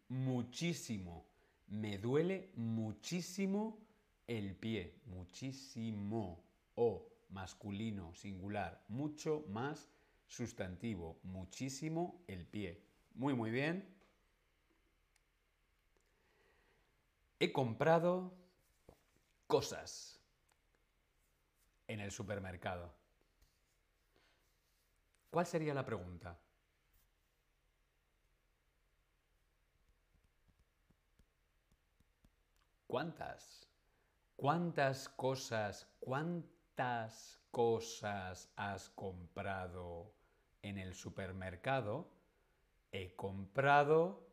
Muchísimo. 0.10 1.26
Me 1.68 1.98
duele 1.98 2.52
muchísimo 2.56 3.80
el 4.28 4.56
pie. 4.56 5.02
Muchísimo. 5.06 6.44
O 6.76 7.10
masculino, 7.30 8.14
singular. 8.14 8.84
Mucho 8.90 9.46
más 9.50 9.90
sustantivo. 10.28 11.18
Muchísimo 11.24 12.22
el 12.28 12.46
pie. 12.46 12.85
Muy, 13.16 13.34
muy 13.34 13.50
bien. 13.50 13.88
He 17.40 17.52
comprado 17.52 18.34
cosas 19.48 20.20
en 21.88 22.00
el 22.02 22.12
supermercado. 22.12 22.94
¿Cuál 25.30 25.46
sería 25.46 25.74
la 25.74 25.86
pregunta? 25.86 26.38
¿Cuántas? 32.88 33.68
¿Cuántas 34.36 35.10
cosas, 35.10 35.88
cuántas 36.00 37.40
cosas 37.52 38.52
has 38.56 38.90
comprado 38.90 40.14
en 40.62 40.78
el 40.78 40.94
supermercado? 40.94 42.15
He 42.98 43.14
comprado 43.14 44.26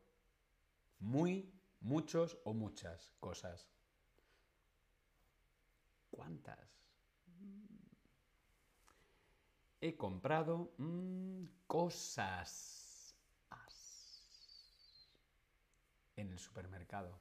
muy, 1.00 1.52
muchos 1.80 2.38
o 2.44 2.54
muchas 2.54 3.12
cosas. 3.18 3.68
¿Cuántas? 6.12 6.60
He 9.80 9.96
comprado 9.96 10.74
mm, 10.78 11.46
cosas 11.66 13.16
en 16.14 16.30
el 16.30 16.38
supermercado. 16.38 17.18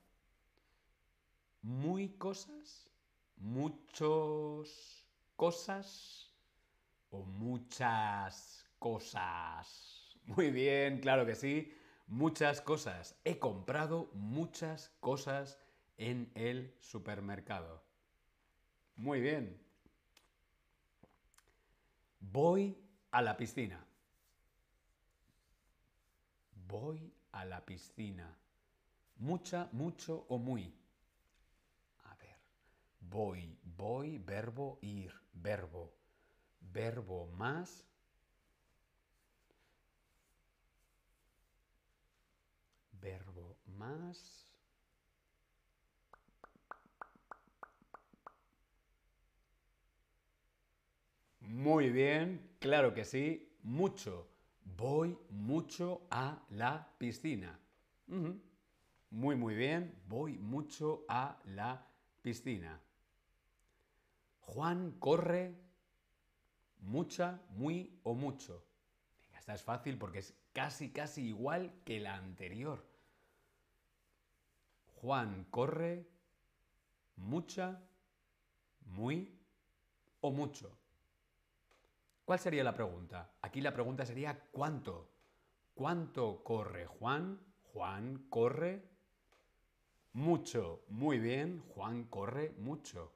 Muy 1.63 2.17
cosas, 2.19 2.87
muchos 3.37 5.07
cosas 5.35 6.31
o 7.09 7.23
muchas 7.23 8.63
cosas. 8.77 10.00
Muy 10.25 10.51
bien, 10.51 10.99
claro 10.99 11.25
que 11.25 11.35
sí. 11.35 11.73
Muchas 12.07 12.61
cosas. 12.61 13.15
He 13.23 13.39
comprado 13.39 14.09
muchas 14.13 14.89
cosas 14.99 15.59
en 15.97 16.31
el 16.35 16.73
supermercado. 16.79 17.83
Muy 18.95 19.21
bien. 19.21 19.59
Voy 22.19 22.77
a 23.11 23.21
la 23.21 23.35
piscina. 23.35 23.85
Voy 26.67 27.13
a 27.31 27.45
la 27.45 27.65
piscina. 27.65 28.37
Mucha, 29.17 29.69
mucho 29.71 30.25
o 30.29 30.37
muy. 30.37 30.73
A 32.05 32.15
ver. 32.15 32.37
Voy, 32.99 33.57
voy, 33.63 34.17
verbo 34.17 34.79
ir, 34.81 35.13
verbo. 35.33 35.93
Verbo 36.59 37.27
más. 37.27 37.85
Verbo 43.01 43.57
más. 43.81 44.47
Muy 51.39 51.89
bien, 51.89 52.55
claro 52.59 52.93
que 52.93 53.05
sí, 53.05 53.57
mucho. 53.63 54.29
Voy 54.63 55.17
mucho 55.29 56.07
a 56.11 56.43
la 56.49 56.93
piscina. 56.97 57.59
Muy, 59.09 59.35
muy 59.35 59.55
bien, 59.55 59.95
voy 60.07 60.37
mucho 60.37 61.05
a 61.09 61.39
la 61.45 61.87
piscina. 62.21 62.79
Juan 64.41 64.91
corre 64.99 65.55
mucha, 66.79 67.41
muy 67.49 67.99
o 68.03 68.13
mucho. 68.13 68.65
esta 69.37 69.53
es 69.55 69.63
fácil 69.63 69.97
porque 69.97 70.19
es 70.19 70.35
casi, 70.53 70.91
casi 70.91 71.23
igual 71.27 71.73
que 71.85 71.99
la 71.99 72.15
anterior. 72.15 72.90
Juan 75.01 75.47
corre 75.49 76.07
mucha, 77.15 77.81
muy 78.85 79.35
o 80.19 80.29
mucho. 80.29 80.77
¿Cuál 82.23 82.37
sería 82.37 82.63
la 82.63 82.75
pregunta? 82.75 83.33
Aquí 83.41 83.61
la 83.61 83.73
pregunta 83.73 84.05
sería 84.05 84.39
¿cuánto? 84.51 85.09
¿Cuánto 85.73 86.43
corre 86.43 86.85
Juan? 86.85 87.39
Juan 87.73 88.27
corre 88.29 88.87
mucho. 90.13 90.85
Muy 90.89 91.17
bien, 91.17 91.63
Juan 91.69 92.03
corre 92.03 92.51
mucho. 92.59 93.11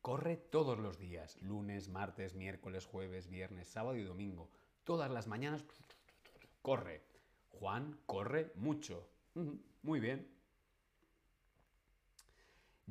Corre 0.00 0.36
todos 0.36 0.80
los 0.80 0.98
días, 0.98 1.40
lunes, 1.42 1.90
martes, 1.90 2.34
miércoles, 2.34 2.86
jueves, 2.86 3.28
viernes, 3.28 3.68
sábado 3.68 3.96
y 3.96 4.02
domingo. 4.02 4.50
Todas 4.82 5.12
las 5.12 5.28
mañanas 5.28 5.64
corre. 6.60 7.04
Juan 7.50 8.00
corre 8.04 8.50
mucho. 8.56 9.08
Muy 9.82 10.00
bien. 10.00 10.41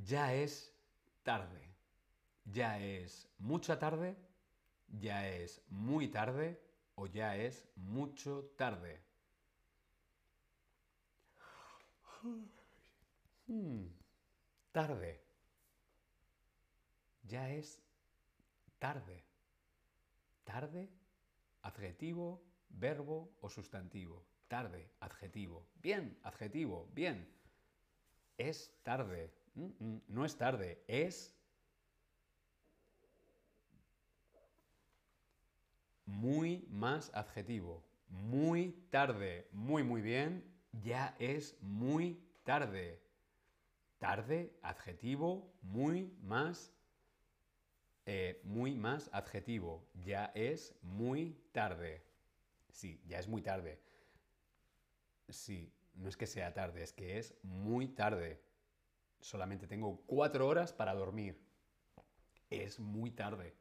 Ya 0.04 0.34
es 0.34 0.74
tarde. 1.24 1.76
Ya 2.46 2.80
es 2.80 3.30
mucha 3.38 3.78
tarde 3.80 4.16
ya 5.00 5.28
es 5.28 5.62
muy 5.70 6.08
tarde 6.10 6.60
o 6.96 7.08
ya 7.08 7.36
es 7.38 7.68
mucho 7.76 8.52
tarde. 8.58 9.02
Hmm, 13.48 13.88
tarde. 14.72 15.22
ya 17.24 17.50
es 17.50 17.82
tarde. 18.80 19.24
Tarde, 20.44 20.90
adjetivo, 21.62 22.44
verbo 22.70 23.32
o 23.42 23.50
sustantivo. 23.50 24.26
Tarde, 24.48 24.92
adjetivo. 25.00 25.66
Bien, 25.76 26.20
adjetivo, 26.24 26.90
bien. 26.94 27.34
Es 28.38 28.74
tarde. 28.84 29.34
Mm, 29.56 29.66
mm, 29.80 30.02
no 30.08 30.26
es 30.26 30.36
tarde, 30.38 30.84
es 30.88 31.34
muy 36.06 36.66
más 36.70 37.12
adjetivo. 37.14 37.84
Muy 38.08 38.74
tarde, 38.90 39.48
muy 39.52 39.84
muy 39.84 40.02
bien. 40.02 40.44
Ya 40.84 41.16
es 41.20 41.58
muy 41.62 42.22
tarde. 42.44 43.02
Tarde, 44.00 44.58
adjetivo, 44.62 45.54
muy 45.62 46.12
más, 46.22 46.74
eh, 48.06 48.42
muy 48.44 48.76
más 48.76 49.10
adjetivo. 49.14 49.88
Ya 49.94 50.32
es 50.36 50.76
muy 50.82 51.38
tarde. 51.52 52.04
Sí, 52.70 53.02
ya 53.08 53.20
es 53.20 53.28
muy 53.28 53.42
tarde. 53.42 53.80
Sí, 55.30 55.72
no 55.94 56.10
es 56.10 56.18
que 56.18 56.28
sea 56.28 56.54
tarde, 56.54 56.84
es 56.84 56.94
que 56.94 57.18
es 57.18 57.34
muy 57.44 57.88
tarde. 57.88 58.42
Solamente 59.22 59.68
tengo 59.68 60.02
cuatro 60.08 60.48
horas 60.48 60.74
para 60.74 60.94
dormir. 60.94 61.40
Es 62.50 62.80
muy 62.80 63.12
tarde. 63.12 63.56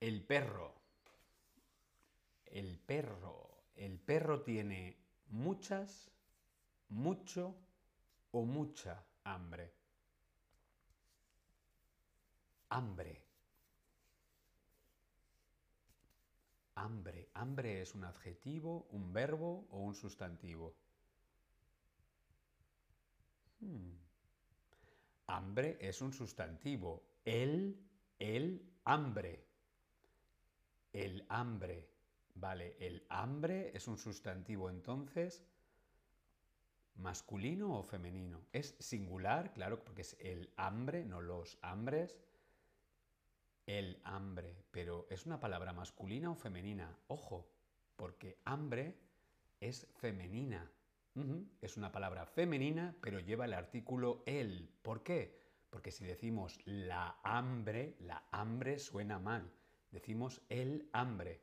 El 0.00 0.24
perro. 0.24 0.74
El 2.46 2.78
perro. 2.78 3.64
El 3.76 4.00
perro 4.00 4.42
tiene 4.42 4.96
muchas, 5.28 6.10
mucho 6.88 7.54
o 8.30 8.44
mucha 8.44 9.04
hambre. 9.24 9.72
Hambre. 12.70 13.24
Hambre. 16.74 17.30
Hambre 17.34 17.82
es 17.82 17.94
un 17.94 18.04
adjetivo, 18.04 18.86
un 18.90 19.12
verbo 19.12 19.66
o 19.70 19.78
un 19.78 19.94
sustantivo. 19.94 20.74
Hmm. 23.60 23.92
Hambre 25.26 25.76
es 25.80 26.00
un 26.00 26.12
sustantivo. 26.12 27.02
El, 27.24 27.78
el, 28.18 28.62
hambre. 28.84 29.44
El 30.92 31.26
hambre. 31.28 31.88
Vale, 32.34 32.76
el 32.80 33.04
hambre 33.08 33.76
es 33.76 33.88
un 33.88 33.98
sustantivo 33.98 34.70
entonces 34.70 35.44
masculino 36.98 37.78
o 37.78 37.82
femenino. 37.82 38.46
Es 38.52 38.76
singular, 38.78 39.52
claro, 39.52 39.82
porque 39.84 40.02
es 40.02 40.16
el 40.20 40.52
hambre, 40.56 41.04
no 41.04 41.20
los 41.20 41.58
hambres. 41.62 42.18
El 43.66 44.00
hambre, 44.04 44.64
pero 44.70 45.06
¿es 45.10 45.26
una 45.26 45.40
palabra 45.40 45.72
masculina 45.72 46.30
o 46.30 46.34
femenina? 46.34 46.96
Ojo, 47.08 47.50
porque 47.96 48.38
hambre 48.44 48.98
es 49.60 49.86
femenina. 49.96 50.70
Es 51.60 51.76
una 51.76 51.90
palabra 51.90 52.26
femenina, 52.26 52.94
pero 53.00 53.18
lleva 53.18 53.44
el 53.44 53.54
artículo 53.54 54.22
el. 54.26 54.68
¿Por 54.82 55.02
qué? 55.02 55.36
Porque 55.70 55.90
si 55.90 56.04
decimos 56.04 56.60
la 56.64 57.18
hambre, 57.22 57.96
la 58.00 58.24
hambre 58.30 58.78
suena 58.78 59.18
mal. 59.18 59.50
Decimos 59.90 60.42
el 60.48 60.88
hambre. 60.92 61.42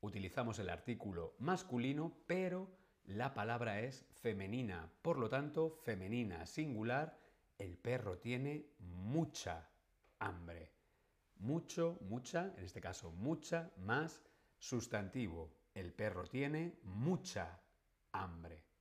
Utilizamos 0.00 0.58
el 0.58 0.70
artículo 0.70 1.36
masculino, 1.38 2.16
pero 2.26 2.68
la 3.04 3.32
palabra 3.34 3.80
es 3.80 4.04
femenina. 4.12 4.90
Por 5.02 5.18
lo 5.18 5.28
tanto, 5.28 5.70
femenina 5.84 6.44
singular, 6.46 7.16
el 7.58 7.78
perro 7.78 8.18
tiene 8.18 8.66
mucha 8.80 9.68
hambre. 10.18 10.72
Mucho, 11.36 11.98
mucha, 12.00 12.52
en 12.56 12.64
este 12.64 12.80
caso 12.80 13.12
mucha, 13.12 13.70
más 13.76 14.20
sustantivo. 14.58 15.52
El 15.74 15.92
perro 15.92 16.26
tiene 16.26 16.78
mucha 16.82 17.60
hambre. 18.12 18.71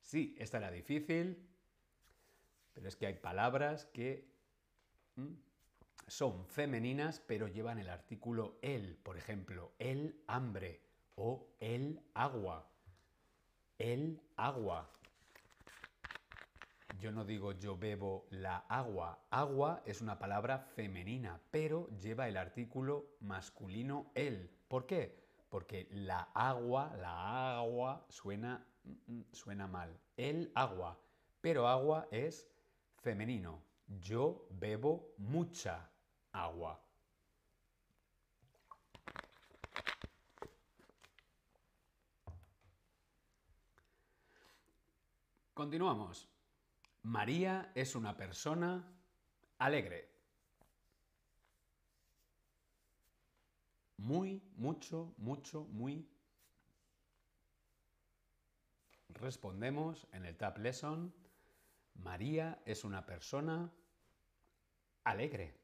Sí, 0.00 0.36
esta 0.38 0.58
era 0.58 0.70
difícil, 0.70 1.38
pero 2.74 2.88
es 2.88 2.96
que 2.96 3.06
hay 3.06 3.14
palabras 3.14 3.86
que 3.86 4.30
son 6.06 6.46
femeninas, 6.46 7.20
pero 7.20 7.48
llevan 7.48 7.78
el 7.78 7.88
artículo 7.88 8.58
el. 8.62 8.96
Por 8.96 9.16
ejemplo, 9.16 9.72
el 9.78 10.22
hambre 10.26 10.80
o 11.16 11.48
el 11.60 12.00
agua. 12.14 12.68
El 13.78 14.20
agua. 14.36 14.90
Yo 17.00 17.10
no 17.10 17.24
digo 17.24 17.52
yo 17.52 17.76
bebo 17.76 18.26
la 18.30 18.58
agua. 18.68 19.24
Agua 19.30 19.82
es 19.86 20.00
una 20.00 20.18
palabra 20.18 20.58
femenina, 20.58 21.40
pero 21.50 21.88
lleva 21.98 22.28
el 22.28 22.36
artículo 22.36 23.16
masculino 23.20 24.12
el. 24.14 24.50
¿Por 24.68 24.86
qué? 24.86 25.21
Porque 25.52 25.86
la 25.90 26.30
agua, 26.32 26.96
la 26.96 27.58
agua 27.58 28.06
suena, 28.08 28.66
mm, 28.84 28.92
mm, 29.06 29.24
suena 29.32 29.66
mal. 29.66 30.00
El 30.16 30.50
agua. 30.54 30.98
Pero 31.42 31.68
agua 31.68 32.08
es 32.10 32.48
femenino. 33.02 33.62
Yo 33.86 34.48
bebo 34.48 35.12
mucha 35.18 35.90
agua. 36.32 36.82
Continuamos. 45.52 46.30
María 47.02 47.72
es 47.74 47.94
una 47.94 48.16
persona 48.16 48.90
alegre. 49.58 50.11
Muy, 54.02 54.42
mucho, 54.56 55.14
mucho, 55.16 55.64
muy. 55.70 56.08
Respondemos 59.10 60.08
en 60.10 60.24
el 60.24 60.36
Tab 60.36 60.58
Lesson. 60.58 61.14
María 61.94 62.60
es 62.66 62.82
una 62.82 63.06
persona 63.06 63.72
alegre. 65.04 65.61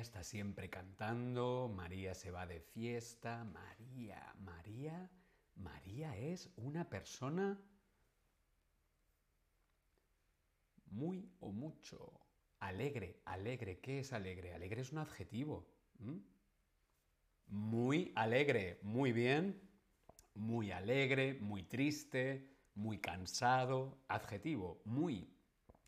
Está 0.00 0.24
siempre 0.24 0.70
cantando, 0.70 1.70
María 1.76 2.14
se 2.14 2.30
va 2.30 2.46
de 2.46 2.58
fiesta, 2.58 3.44
María, 3.44 4.34
María, 4.38 5.10
María 5.56 6.16
es 6.16 6.48
una 6.56 6.88
persona 6.88 7.60
muy 10.86 11.30
o 11.40 11.52
mucho 11.52 12.18
alegre, 12.60 13.20
alegre, 13.26 13.78
¿qué 13.80 13.98
es 13.98 14.14
alegre? 14.14 14.54
Alegre 14.54 14.80
es 14.80 14.90
un 14.90 14.98
adjetivo. 14.98 15.68
Muy 17.48 18.10
alegre, 18.14 18.78
muy 18.80 19.12
bien, 19.12 19.60
muy 20.32 20.70
alegre, 20.72 21.34
muy 21.34 21.62
triste, 21.62 22.48
muy 22.74 23.00
cansado, 23.00 23.98
adjetivo, 24.08 24.80
muy. 24.86 25.28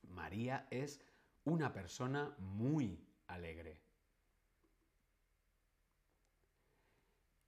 María 0.02 0.66
es 0.70 1.00
una 1.44 1.72
persona 1.72 2.36
muy 2.38 3.02
alegre. 3.26 3.80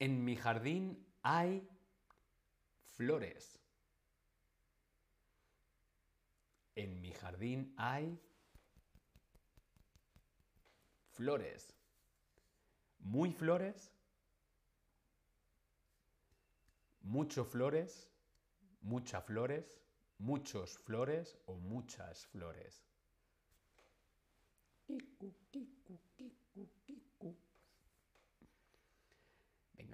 En 0.05 0.23
mi 0.23 0.37
jardín 0.37 1.03
hay 1.23 1.67
flores. 2.91 3.59
En 6.75 7.01
mi 7.01 7.11
jardín 7.11 7.73
hay 7.79 8.21
flores. 11.13 11.75
Muy 12.99 13.33
flores. 13.33 13.91
Mucho 17.01 17.47
flores. 17.47 18.11
Muchas 18.83 19.25
flores. 19.25 19.81
Muchos 20.19 20.77
flores 20.81 21.39
o 21.47 21.55
muchas 21.55 22.27
flores. 22.27 22.85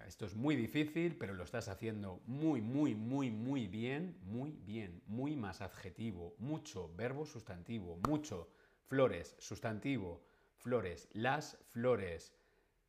Esto 0.07 0.27
es 0.27 0.35
muy 0.35 0.57
difícil, 0.57 1.17
pero 1.17 1.35
lo 1.35 1.45
estás 1.45 1.69
haciendo 1.69 2.21
muy, 2.27 2.61
muy, 2.61 2.95
muy, 2.95 3.31
muy 3.31 3.67
bien, 3.67 4.17
muy 4.23 4.53
bien, 4.53 5.03
muy 5.07 5.37
más 5.37 5.61
adjetivo, 5.61 6.35
mucho, 6.39 6.93
verbo 6.97 7.27
sustantivo, 7.27 7.99
mucho, 8.09 8.49
flores, 8.87 9.35
sustantivo, 9.39 10.23
flores, 10.57 11.09
las 11.13 11.59
flores, 11.71 12.35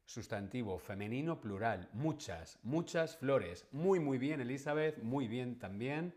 sustantivo, 0.06 0.78
femenino, 0.78 1.40
plural, 1.40 1.90
muchas, 1.94 2.60
muchas 2.64 3.18
flores. 3.18 3.66
Muy, 3.72 4.00
muy 4.00 4.18
bien, 4.18 4.42
Elizabeth, 4.42 5.02
muy 5.02 5.28
bien 5.28 5.58
también. 5.58 6.14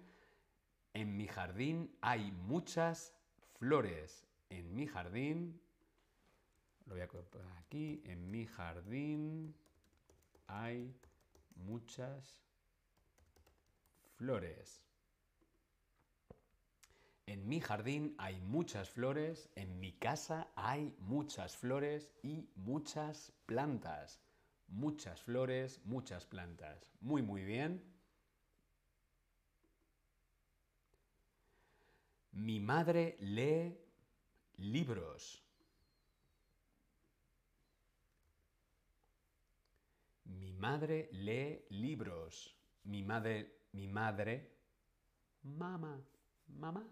En 0.92 1.16
mi 1.16 1.26
jardín 1.26 1.96
hay 2.00 2.32
muchas 2.32 3.14
flores. 3.58 4.26
En 4.48 4.74
mi 4.74 4.86
jardín, 4.86 5.60
lo 6.86 6.94
voy 6.94 7.02
a 7.02 7.08
colocar 7.08 7.42
aquí, 7.58 8.02
en 8.04 8.30
mi 8.30 8.46
jardín 8.46 9.54
hay 10.46 10.94
muchas 11.56 12.38
flores. 14.16 14.80
En 17.26 17.48
mi 17.48 17.60
jardín 17.60 18.14
hay 18.18 18.40
muchas 18.40 18.90
flores, 18.90 19.48
en 19.54 19.80
mi 19.80 19.92
casa 19.92 20.48
hay 20.56 20.94
muchas 20.98 21.56
flores 21.56 22.12
y 22.22 22.48
muchas 22.54 23.32
plantas. 23.46 24.20
Muchas 24.68 25.22
flores, 25.22 25.80
muchas 25.84 26.26
plantas. 26.26 26.92
Muy, 27.00 27.22
muy 27.22 27.44
bien. 27.44 27.82
Mi 32.32 32.60
madre 32.60 33.16
lee 33.20 33.78
libros. 34.56 35.43
Madre 40.58 41.08
lee 41.12 41.66
libros. 41.70 42.56
Mi 42.84 43.02
madre, 43.02 43.64
mi 43.72 43.88
madre, 43.88 44.52
mamá, 45.42 46.00
mamá, 46.48 46.84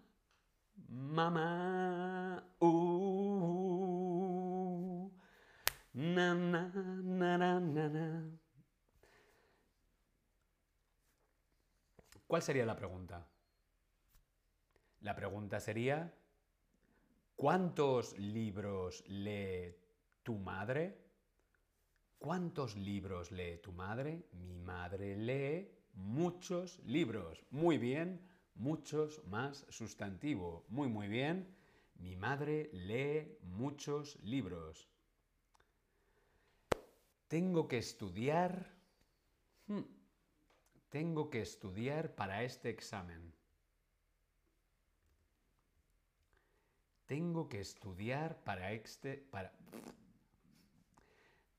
mamá, 0.89 2.43
uh, 2.59 3.53
na, 5.93 6.33
na, 6.33 6.71
na, 7.03 7.37
na, 7.37 7.59
na. 7.59 8.29
¿Cuál 12.27 12.41
sería 12.41 12.65
la 12.65 12.75
pregunta? 12.75 13.27
La 15.01 15.15
pregunta 15.15 15.59
sería, 15.59 16.11
¿cuántos 17.35 18.17
libros 18.17 19.03
lee 19.07 19.75
tu 20.23 20.39
madre? 20.39 21.02
¿Cuántos 22.23 22.77
libros 22.77 23.33
lee 23.33 23.57
tu 23.57 23.73
madre? 23.73 24.23
Mi 24.31 24.57
madre 24.61 25.17
lee 25.17 25.69
muchos 25.93 26.79
libros. 26.85 27.45
Muy 27.51 27.77
bien, 27.77 28.25
muchos 28.55 29.21
más 29.27 29.65
sustantivo. 29.67 30.63
Muy, 30.69 30.87
muy 30.87 31.09
bien. 31.09 31.53
Mi 31.95 32.15
madre 32.15 32.69
lee 32.71 33.37
muchos 33.41 34.17
libros. 34.23 34.87
Tengo 37.27 37.67
que 37.67 37.79
estudiar. 37.79 38.73
Hmm, 39.67 39.83
tengo 40.87 41.29
que 41.29 41.41
estudiar 41.41 42.15
para 42.15 42.43
este 42.43 42.69
examen. 42.69 43.33
Tengo 47.05 47.49
que 47.49 47.59
estudiar 47.59 48.41
para 48.45 48.71
este. 48.71 49.17
Para... 49.29 49.51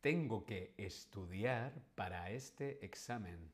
Tengo 0.05 0.45
que 0.45 0.75
estudiar 0.77 1.73
para 1.95 2.31
este 2.31 2.85
examen. 2.85 3.51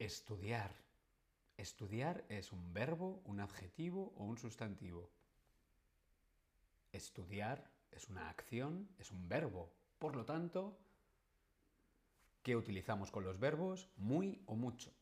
Estudiar. 0.00 0.74
Estudiar 1.56 2.24
es 2.28 2.50
un 2.50 2.74
verbo, 2.74 3.22
un 3.26 3.38
adjetivo 3.38 4.12
o 4.16 4.24
un 4.24 4.38
sustantivo. 4.38 5.08
Estudiar 6.90 7.70
es 7.92 8.08
una 8.08 8.28
acción, 8.28 8.88
es 8.98 9.12
un 9.12 9.28
verbo. 9.28 9.72
Por 10.00 10.16
lo 10.16 10.24
tanto, 10.24 10.76
¿qué 12.42 12.56
utilizamos 12.56 13.12
con 13.12 13.22
los 13.22 13.38
verbos? 13.38 13.88
Muy 13.94 14.42
o 14.46 14.56
mucho. 14.56 14.92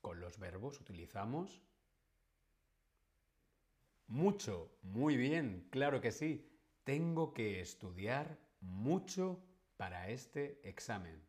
Con 0.00 0.18
los 0.18 0.40
verbos 0.40 0.80
utilizamos 0.80 1.62
mucho. 4.12 4.70
Muy 4.82 5.16
bien, 5.16 5.66
claro 5.70 6.00
que 6.00 6.12
sí. 6.12 6.46
Tengo 6.84 7.32
que 7.32 7.60
estudiar 7.60 8.38
mucho 8.60 9.42
para 9.78 10.10
este 10.10 10.60
examen. 10.68 11.20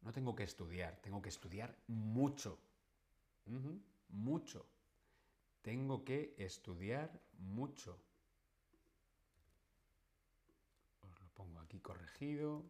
No 0.00 0.12
tengo 0.12 0.34
que 0.34 0.44
estudiar, 0.44 0.96
tengo 1.02 1.20
que 1.20 1.28
estudiar 1.28 1.76
mucho. 1.88 2.58
Mucho. 4.08 4.66
Tengo 5.60 6.04
que 6.04 6.34
estudiar 6.38 7.20
mucho. 7.38 8.02
Os 11.02 11.20
lo 11.20 11.28
pongo 11.34 11.60
aquí 11.60 11.80
corregido. 11.80 12.64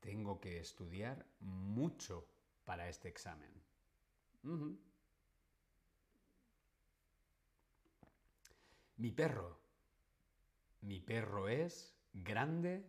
Tengo 0.00 0.40
que 0.40 0.60
estudiar 0.60 1.26
mucho 1.40 2.28
para 2.66 2.88
este 2.88 3.08
examen. 3.08 3.50
Mi 8.96 9.10
perro. 9.10 9.58
Mi 10.80 11.00
perro 11.00 11.48
es 11.48 11.94
grande 12.12 12.84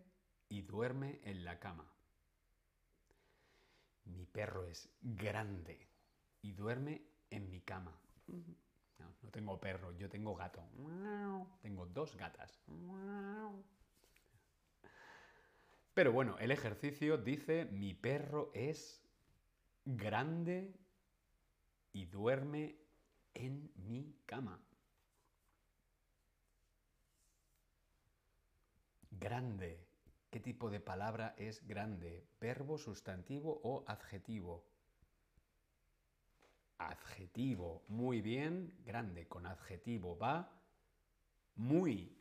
y 0.50 0.62
duerme 0.62 1.20
en 1.24 1.44
la 1.44 1.60
cama. 1.60 1.92
Mi 4.06 4.26
perro 4.26 4.66
es 4.66 4.90
grande 5.02 5.88
y 6.42 6.54
duerme 6.54 7.02
en 7.30 7.50
mi 7.50 7.62
cama. 7.62 8.00
No, 8.28 9.14
no 9.22 9.30
tengo 9.32 9.60
perro, 9.60 9.92
yo 9.98 10.10
tengo 10.10 10.36
gato. 10.36 10.64
Tengo 11.62 11.86
dos 11.88 12.16
gatas. 12.16 12.62
Pero 15.94 16.12
bueno, 16.12 16.38
el 16.40 16.52
ejercicio 16.52 17.18
dice 17.18 17.66
mi 17.66 17.94
perro 17.94 18.52
es 18.54 19.04
grande 19.84 20.74
y 21.92 22.06
duerme 22.06 22.78
en 23.34 23.72
mi 23.76 24.16
cama. 24.26 24.62
Grande. 29.30 29.86
¿Qué 30.30 30.40
tipo 30.40 30.70
de 30.70 30.80
palabra 30.80 31.36
es 31.38 31.68
grande? 31.68 32.26
¿Verbo, 32.40 32.78
sustantivo 32.78 33.60
o 33.62 33.84
adjetivo? 33.86 34.64
Adjetivo. 36.78 37.84
Muy 37.90 38.22
bien. 38.22 38.74
Grande 38.86 39.28
con 39.28 39.46
adjetivo 39.46 40.18
va 40.18 40.50
muy 41.56 42.18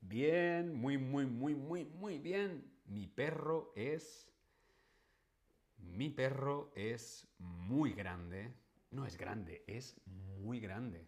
bien. 0.00 0.74
Muy, 0.74 0.98
muy, 0.98 1.26
muy, 1.26 1.54
muy, 1.54 1.84
muy 1.84 2.18
bien. 2.18 2.72
Mi 2.86 3.06
perro 3.06 3.72
es... 3.76 4.28
Mi 5.76 6.10
perro 6.10 6.72
es 6.74 7.28
muy 7.38 7.92
grande. 7.92 8.52
No 8.90 9.06
es 9.06 9.16
grande, 9.16 9.62
es 9.68 9.94
muy 10.06 10.58
grande. 10.58 11.06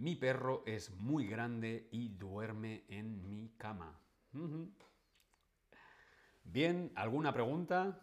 Mi 0.00 0.16
perro 0.16 0.62
es 0.64 0.90
muy 0.92 1.26
grande 1.26 1.86
y 1.92 2.08
duerme 2.08 2.84
en 2.88 3.28
mi 3.28 3.50
cama. 3.58 4.00
Bien, 6.42 6.90
¿alguna 6.94 7.34
pregunta? 7.34 8.00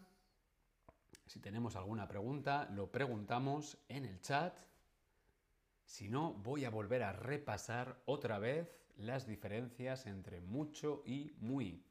Si 1.26 1.40
tenemos 1.40 1.74
alguna 1.74 2.06
pregunta, 2.06 2.68
lo 2.70 2.92
preguntamos 2.92 3.78
en 3.88 4.04
el 4.04 4.20
chat. 4.20 4.56
Si 5.86 6.08
no, 6.08 6.34
voy 6.34 6.64
a 6.64 6.70
volver 6.70 7.02
a 7.02 7.12
repasar 7.12 8.00
otra 8.04 8.38
vez 8.38 8.78
las 8.96 9.26
diferencias 9.26 10.06
entre 10.06 10.40
mucho 10.40 11.02
y 11.04 11.32
muy. 11.40 11.84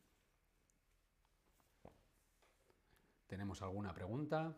¿Tenemos 3.27 3.61
alguna 3.61 3.93
pregunta? 3.93 4.55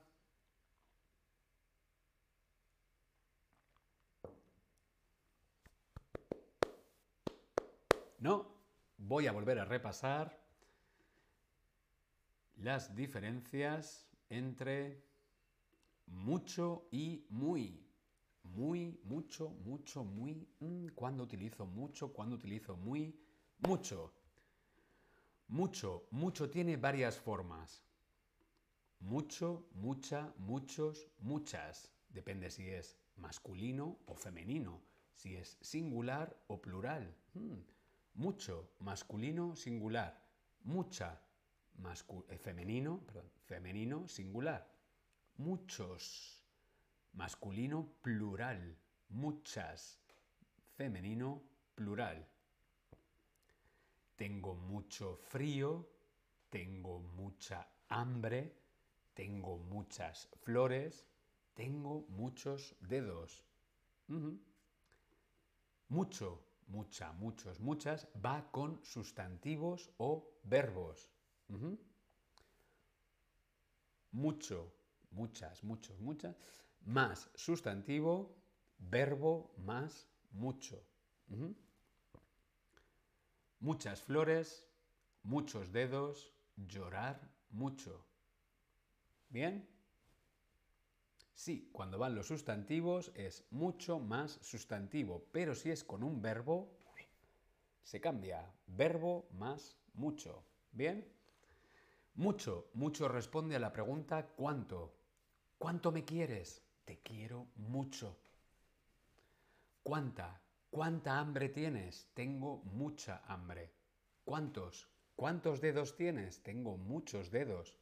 No, 8.20 8.48
voy 8.98 9.28
a 9.28 9.32
volver 9.32 9.60
a 9.60 9.66
repasar 9.66 10.38
las 12.58 12.94
diferencias 12.94 14.10
entre 14.30 15.02
mucho 16.06 16.88
y 16.92 17.26
muy. 17.30 17.86
Muy, 18.44 19.00
mucho, 19.04 19.50
mucho, 19.50 20.04
muy. 20.04 20.50
¿Cuándo 20.96 21.24
utilizo 21.24 21.66
mucho? 21.66 22.12
¿Cuándo 22.12 22.36
utilizo 22.36 22.76
muy? 22.76 23.18
Mucho. 23.60 24.14
Mucho, 25.48 26.08
mucho 26.12 26.50
tiene 26.50 26.76
varias 26.76 27.18
formas. 27.18 27.84
Mucho, 29.00 29.70
mucha, 29.76 30.34
muchos, 30.38 31.08
muchas. 31.20 31.90
Depende 32.10 32.50
si 32.50 32.70
es 32.70 32.98
masculino 33.16 33.98
o 34.08 34.16
femenino, 34.16 34.82
si 35.14 35.38
es 35.38 35.58
singular 35.62 36.36
o 36.48 36.62
plural. 36.62 37.16
Mucho, 38.20 38.72
masculino, 38.80 39.56
singular. 39.56 40.14
Mucha, 40.66 41.18
eh, 42.28 42.38
femenino, 42.38 43.02
femenino 43.46 44.10
singular. 44.10 44.70
Muchos, 45.38 46.44
masculino 47.14 47.88
plural. 48.02 48.76
Muchas, 49.08 50.02
femenino 50.76 51.42
plural. 51.76 52.28
Tengo 54.18 54.54
mucho 54.54 55.16
frío, 55.16 55.90
tengo 56.50 57.00
mucha 57.00 57.70
hambre, 57.88 58.54
tengo 59.14 59.60
muchas 59.60 60.28
flores, 60.42 61.06
tengo 61.54 62.06
muchos 62.10 62.76
dedos. 62.82 63.46
Mucho, 65.88 66.49
mucha, 66.70 67.12
muchos, 67.14 67.60
muchas 67.60 68.08
va 68.24 68.50
con 68.52 68.84
sustantivos 68.84 69.90
o 69.98 70.40
verbos. 70.44 71.10
Mucho, 74.12 74.74
muchas, 75.12 75.64
muchos, 75.64 76.00
muchas, 76.00 76.36
más 76.86 77.30
sustantivo, 77.36 78.36
verbo 78.78 79.54
más 79.58 80.08
mucho. 80.32 80.84
Muchas 83.60 84.02
flores, 84.02 84.66
muchos 85.24 85.72
dedos, 85.72 86.34
llorar 86.56 87.20
mucho. 87.50 88.06
¿Bien? 89.30 89.68
Sí, 91.40 91.70
cuando 91.72 91.98
van 91.98 92.16
los 92.16 92.28
sustantivos 92.28 93.14
es 93.16 93.46
mucho 93.50 93.98
más 93.98 94.40
sustantivo, 94.42 95.24
pero 95.32 95.56
si 95.56 95.72
es 95.72 95.86
con 95.86 96.04
un 96.04 96.22
verbo, 96.22 96.70
se 97.82 98.02
cambia. 98.02 98.46
Verbo 98.68 99.30
más 99.32 99.78
mucho. 99.94 100.44
¿Bien? 100.74 101.08
Mucho, 102.16 102.70
mucho 102.74 103.08
responde 103.08 103.56
a 103.56 103.60
la 103.60 103.72
pregunta 103.72 104.28
¿cuánto? 104.36 104.94
¿Cuánto 105.58 105.94
me 105.94 106.04
quieres? 106.04 106.62
Te 106.84 107.00
quiero 107.00 107.48
mucho. 107.56 108.18
¿Cuánta? 109.82 110.42
¿Cuánta 110.70 111.20
hambre 111.20 111.48
tienes? 111.48 112.10
Tengo 112.14 112.58
mucha 112.66 113.24
hambre. 113.28 113.72
¿Cuántos? 114.26 114.90
¿Cuántos 115.16 115.62
dedos 115.62 115.96
tienes? 115.96 116.44
Tengo 116.44 116.76
muchos 116.76 117.32
dedos. 117.32 117.79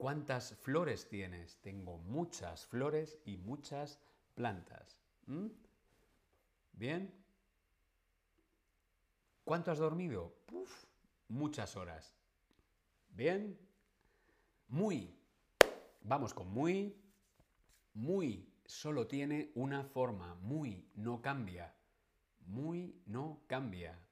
¿Cuántas 0.00 0.54
flores 0.56 1.10
tienes? 1.10 1.60
Tengo 1.60 1.98
muchas 1.98 2.64
flores 2.64 3.18
y 3.26 3.36
muchas 3.36 4.00
plantas. 4.34 4.98
¿Mm? 5.26 5.48
¿Bien? 6.72 7.14
¿Cuánto 9.44 9.70
has 9.70 9.78
dormido? 9.78 10.34
muchas 11.28 11.76
horas. 11.76 12.16
¿Bien? 13.10 13.60
Muy. 14.68 15.14
Vamos 16.00 16.32
con 16.32 16.48
muy. 16.48 16.96
Muy 17.92 18.50
solo 18.64 19.06
tiene 19.06 19.52
una 19.54 19.84
forma. 19.84 20.34
Muy 20.36 20.90
no 20.94 21.20
cambia. 21.20 21.76
Muy 22.46 23.02
no 23.04 23.42
cambia. 23.46 24.02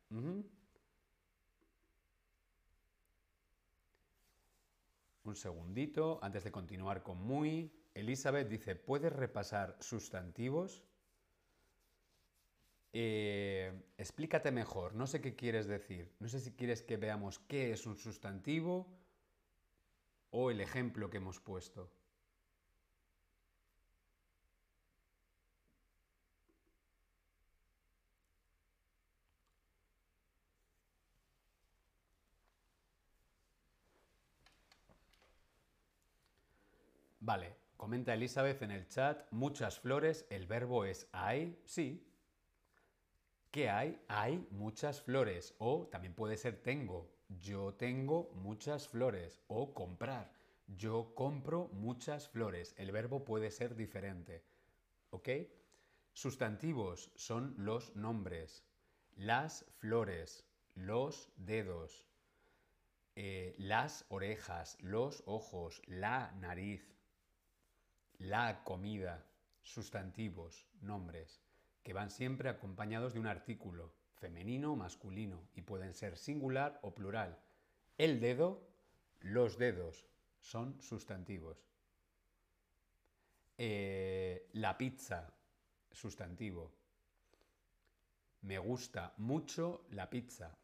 Un 5.28 5.36
segundito, 5.36 6.18
antes 6.22 6.42
de 6.42 6.50
continuar 6.50 7.02
con 7.02 7.18
muy. 7.18 7.70
Elizabeth 7.92 8.48
dice, 8.48 8.76
¿puedes 8.76 9.12
repasar 9.12 9.76
sustantivos? 9.78 10.82
Eh, 12.94 13.70
explícate 13.98 14.50
mejor, 14.50 14.94
no 14.94 15.06
sé 15.06 15.20
qué 15.20 15.36
quieres 15.36 15.66
decir. 15.66 16.10
No 16.18 16.30
sé 16.30 16.40
si 16.40 16.52
quieres 16.52 16.80
que 16.80 16.96
veamos 16.96 17.40
qué 17.40 17.72
es 17.72 17.84
un 17.84 17.98
sustantivo 17.98 18.86
o 20.30 20.50
el 20.50 20.62
ejemplo 20.62 21.10
que 21.10 21.18
hemos 21.18 21.40
puesto. 21.40 21.90
Vale, 37.28 37.56
comenta 37.76 38.14
Elizabeth 38.14 38.62
en 38.62 38.70
el 38.70 38.88
chat, 38.88 39.30
muchas 39.32 39.78
flores, 39.78 40.24
el 40.30 40.46
verbo 40.46 40.86
es 40.86 41.10
hay, 41.12 41.60
sí. 41.66 42.10
¿Qué 43.50 43.68
hay? 43.68 44.02
Hay 44.08 44.48
muchas 44.50 45.02
flores. 45.02 45.54
O 45.58 45.88
también 45.88 46.14
puede 46.14 46.38
ser 46.38 46.62
tengo. 46.62 47.12
Yo 47.28 47.74
tengo 47.74 48.30
muchas 48.36 48.88
flores. 48.88 49.42
O 49.46 49.74
comprar. 49.74 50.32
Yo 50.68 51.12
compro 51.14 51.68
muchas 51.74 52.30
flores. 52.30 52.74
El 52.78 52.92
verbo 52.92 53.26
puede 53.26 53.50
ser 53.50 53.76
diferente. 53.76 54.42
¿Ok? 55.10 55.28
Sustantivos 56.14 57.12
son 57.14 57.54
los 57.58 57.94
nombres. 57.94 58.64
Las 59.16 59.66
flores, 59.80 60.46
los 60.74 61.30
dedos, 61.36 62.06
eh, 63.16 63.54
las 63.58 64.06
orejas, 64.08 64.78
los 64.80 65.24
ojos, 65.26 65.82
la 65.88 66.32
nariz, 66.40 66.97
la 68.18 68.62
comida, 68.64 69.24
sustantivos, 69.62 70.66
nombres, 70.80 71.40
que 71.82 71.92
van 71.92 72.10
siempre 72.10 72.48
acompañados 72.48 73.14
de 73.14 73.20
un 73.20 73.26
artículo, 73.26 73.92
femenino 74.14 74.72
o 74.72 74.76
masculino, 74.76 75.48
y 75.54 75.62
pueden 75.62 75.94
ser 75.94 76.16
singular 76.16 76.78
o 76.82 76.94
plural. 76.94 77.38
El 77.96 78.20
dedo, 78.20 78.68
los 79.20 79.58
dedos, 79.58 80.06
son 80.40 80.80
sustantivos. 80.80 81.64
Eh, 83.56 84.48
la 84.52 84.76
pizza, 84.76 85.32
sustantivo. 85.90 86.72
Me 88.42 88.58
gusta 88.58 89.14
mucho 89.16 89.84
la 89.90 90.08
pizza, 90.08 90.56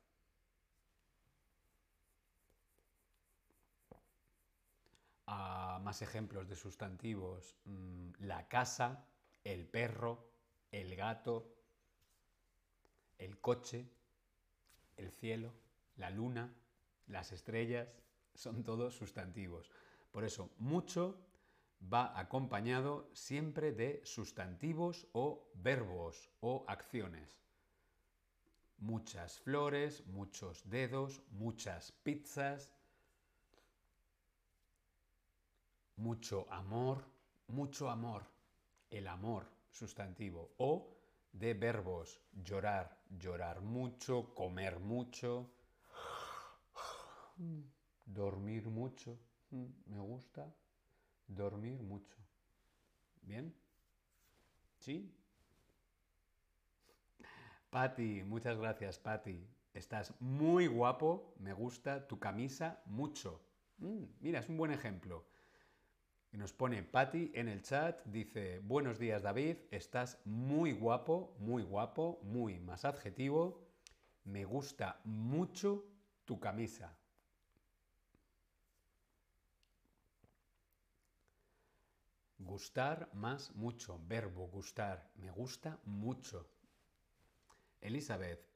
más 5.27 6.03
ejemplos 6.03 6.49
de 6.49 6.57
sustantivos. 6.57 7.57
Mm, 7.65 8.11
la 8.21 8.49
casa, 8.49 9.07
el 9.43 9.67
perro, 9.67 10.29
el 10.71 10.97
gato, 10.97 11.55
el 13.19 13.41
coche, 13.41 13.89
el 14.97 15.11
cielo, 15.11 15.53
la 15.97 16.11
luna, 16.11 16.55
las 17.07 17.33
estrellas, 17.33 17.89
son 18.35 18.65
todos 18.65 18.95
sustantivos. 18.95 19.71
Por 20.11 20.25
eso, 20.25 20.51
mucho 20.59 21.25
va 21.93 22.19
acompañado 22.19 23.11
siempre 23.13 23.73
de 23.73 24.01
sustantivos 24.05 25.07
o 25.13 25.51
verbos 25.55 26.31
o 26.41 26.65
acciones. 26.69 27.41
Muchas 28.79 29.39
flores, 29.39 30.07
muchos 30.07 30.69
dedos, 30.69 31.23
muchas 31.31 31.93
pizzas, 31.93 32.71
mucho 35.97 36.47
amor, 36.51 37.05
mucho 37.49 37.91
amor, 37.91 38.25
el 38.91 39.07
amor 39.09 39.47
sustantivo, 39.71 40.55
o 40.59 40.97
de 41.33 41.55
verbos 41.55 42.21
llorar, 42.33 42.99
llorar 43.19 43.61
mucho, 43.61 44.35
comer 44.35 44.79
mucho, 44.79 45.51
dormir 48.07 48.67
mucho, 48.69 49.19
me 49.51 49.99
gusta 49.99 50.53
dormir 51.27 51.83
mucho. 51.83 52.17
¿Bien? 53.23 53.55
¿Sí? 54.79 55.13
Patti, 57.71 58.23
muchas 58.23 58.57
gracias, 58.59 58.99
Patti. 58.99 59.49
Estás 59.73 60.15
muy 60.21 60.69
guapo, 60.69 61.35
me 61.41 61.53
gusta 61.53 62.07
tu 62.07 62.21
camisa 62.21 62.81
mucho. 62.87 63.41
Mm, 63.79 64.05
mira, 64.21 64.39
es 64.39 64.49
un 64.49 64.57
buen 64.57 64.71
ejemplo. 64.71 65.25
Y 66.35 66.37
nos 66.37 66.53
pone 66.53 66.83
Patty 66.83 67.31
en 67.33 67.47
el 67.47 67.63
chat, 67.63 68.05
dice, 68.07 68.59
buenos 68.59 68.99
días 68.99 69.23
David, 69.23 69.57
estás 69.71 70.21
muy 70.25 70.73
guapo, 70.73 71.37
muy 71.39 71.63
guapo, 71.63 72.19
muy 72.25 72.59
más 72.59 72.85
adjetivo, 72.85 73.69
me 74.25 74.45
gusta 74.45 75.01
mucho 75.05 75.85
tu 76.25 76.41
camisa. 76.41 76.99
Gustar 82.39 83.15
más 83.15 83.55
mucho, 83.55 84.01
verbo 84.05 84.49
gustar, 84.49 85.13
me 85.15 85.31
gusta 85.31 85.79
mucho. 85.85 86.51
Elizabeth, 87.81 88.51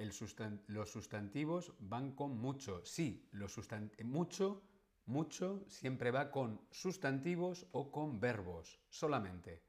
los 0.67 0.91
sustantivos 0.91 1.73
van 1.79 2.17
con 2.17 2.39
mucho. 2.39 2.85
Sí, 2.85 3.29
los 3.31 3.57
mucho 4.03 4.65
mucho 5.09 5.65
siempre 5.69 6.11
va 6.11 6.31
con 6.31 6.61
sustantivos 6.71 7.67
o 7.73 7.91
con 7.91 8.21
verbos, 8.21 8.79
solamente, 8.91 9.63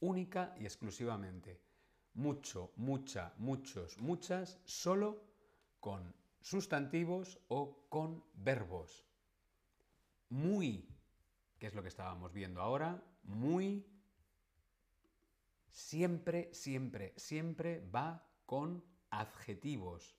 única 0.00 0.54
y 0.58 0.64
exclusivamente. 0.64 1.60
Mucho, 2.14 2.72
mucha, 2.76 3.34
muchos, 3.38 3.98
muchas, 3.98 4.60
solo 4.64 5.24
con 5.80 6.14
sustantivos 6.40 7.40
o 7.48 7.86
con 7.88 8.24
verbos. 8.34 9.04
muy, 10.28 10.88
que 11.58 11.66
es 11.66 11.74
lo 11.74 11.82
que 11.82 11.88
estábamos 11.88 12.32
viendo 12.32 12.60
ahora, 12.60 13.02
muy, 13.22 13.86
siempre, 15.70 16.52
siempre, 16.52 17.14
siempre 17.16 17.80
va 17.94 18.26
con 18.46 18.84
adjetivos. 19.10 20.16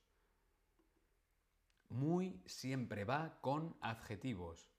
Muy 1.90 2.42
siempre 2.46 3.06
va 3.06 3.38
con 3.42 3.76
adjetivos. 3.82 4.70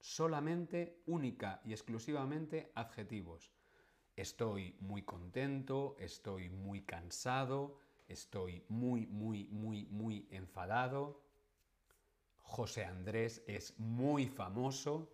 Solamente, 0.00 1.02
única 1.06 1.60
y 1.64 1.72
exclusivamente 1.72 2.72
adjetivos. 2.74 3.52
Estoy 4.16 4.76
muy 4.80 5.02
contento, 5.02 5.96
estoy 5.98 6.50
muy 6.50 6.82
cansado, 6.82 7.78
estoy 8.08 8.64
muy, 8.68 9.06
muy, 9.06 9.44
muy, 9.44 9.86
muy 9.86 10.26
enfadado. 10.30 11.22
José 12.40 12.84
Andrés 12.84 13.42
es 13.46 13.78
muy 13.78 14.26
famoso, 14.26 15.08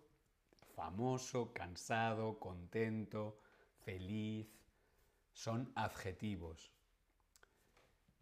famoso, 0.75 1.53
cansado, 1.53 2.39
contento, 2.39 3.39
feliz. 3.85 4.47
Son 5.31 5.71
adjetivos. 5.75 6.71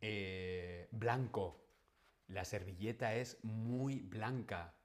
Eh, 0.02 0.88
blanco. 0.92 1.67
La 2.28 2.44
servilleta 2.46 3.16
es 3.16 3.44
muy 3.44 4.00
blanca. 4.00 4.76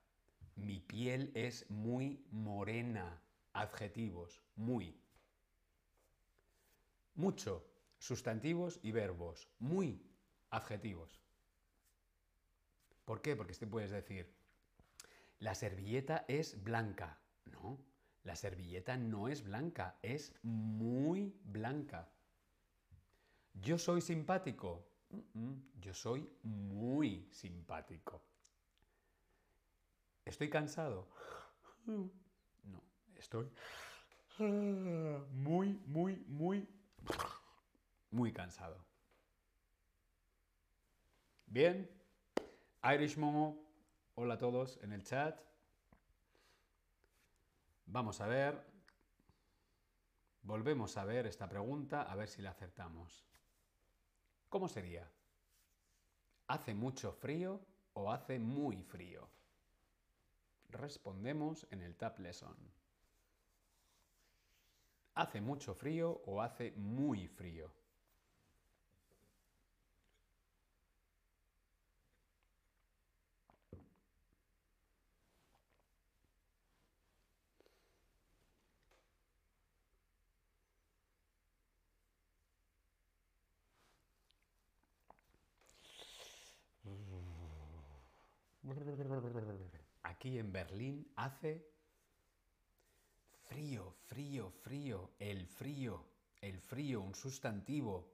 Mi 0.54 0.80
piel 0.80 1.32
es 1.34 1.68
muy 1.70 2.24
morena. 2.30 3.20
Adjetivos. 3.52 4.42
Muy. 4.56 5.00
Mucho. 7.14 7.68
Sustantivos 7.98 8.80
y 8.82 8.92
verbos. 8.92 9.48
Muy. 9.58 10.00
Adjetivos. 10.50 11.20
¿Por 13.04 13.20
qué? 13.20 13.34
Porque 13.36 13.54
te 13.54 13.66
puedes 13.66 13.90
decir, 13.90 14.32
la 15.38 15.54
servilleta 15.54 16.24
es 16.28 16.62
blanca. 16.62 17.18
No, 17.46 17.78
la 18.22 18.36
servilleta 18.36 18.96
no 18.96 19.28
es 19.28 19.42
blanca, 19.42 19.98
es 20.02 20.34
muy 20.42 21.36
blanca. 21.42 22.08
Yo 23.54 23.78
soy 23.78 24.00
simpático. 24.00 24.91
Yo 25.80 25.94
soy 25.94 26.28
muy 26.42 27.28
simpático. 27.30 28.22
¿Estoy 30.24 30.48
cansado? 30.48 31.08
No, 31.86 32.82
estoy 33.16 33.50
muy, 34.38 35.80
muy, 35.86 36.16
muy, 36.28 36.68
muy 38.10 38.32
cansado. 38.32 38.78
Bien, 41.46 41.90
Irish 42.82 43.18
Momo, 43.18 43.62
hola 44.14 44.34
a 44.34 44.38
todos 44.38 44.78
en 44.82 44.92
el 44.92 45.04
chat. 45.04 45.38
Vamos 47.86 48.20
a 48.22 48.26
ver, 48.26 48.64
volvemos 50.42 50.96
a 50.96 51.04
ver 51.04 51.26
esta 51.26 51.48
pregunta, 51.48 52.02
a 52.02 52.14
ver 52.16 52.28
si 52.28 52.40
la 52.40 52.50
acertamos. 52.50 53.31
¿Cómo 54.52 54.68
sería? 54.68 55.10
¿Hace 56.48 56.74
mucho 56.74 57.10
frío 57.10 57.58
o 57.94 58.12
hace 58.12 58.38
muy 58.38 58.82
frío? 58.82 59.26
Respondemos 60.68 61.66
en 61.70 61.80
el 61.80 61.96
Tab 61.96 62.18
Lesson. 62.20 62.54
¿Hace 65.14 65.40
mucho 65.40 65.74
frío 65.74 66.20
o 66.26 66.42
hace 66.42 66.72
muy 66.72 67.28
frío? 67.28 67.72
Aquí 90.02 90.38
en 90.38 90.52
Berlín 90.52 91.06
hace 91.16 91.66
frío, 93.44 93.94
frío, 94.06 94.50
frío, 94.50 95.10
el 95.18 95.46
frío, 95.46 96.04
el 96.40 96.60
frío, 96.60 97.02
un 97.02 97.14
sustantivo. 97.14 98.08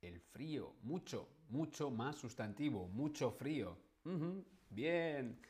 El 0.00 0.20
frío, 0.20 0.74
mucho, 0.82 1.28
mucho 1.48 1.90
más 1.90 2.16
sustantivo, 2.16 2.88
mucho 2.88 3.30
frío. 3.30 3.78
Bien, 4.70 5.40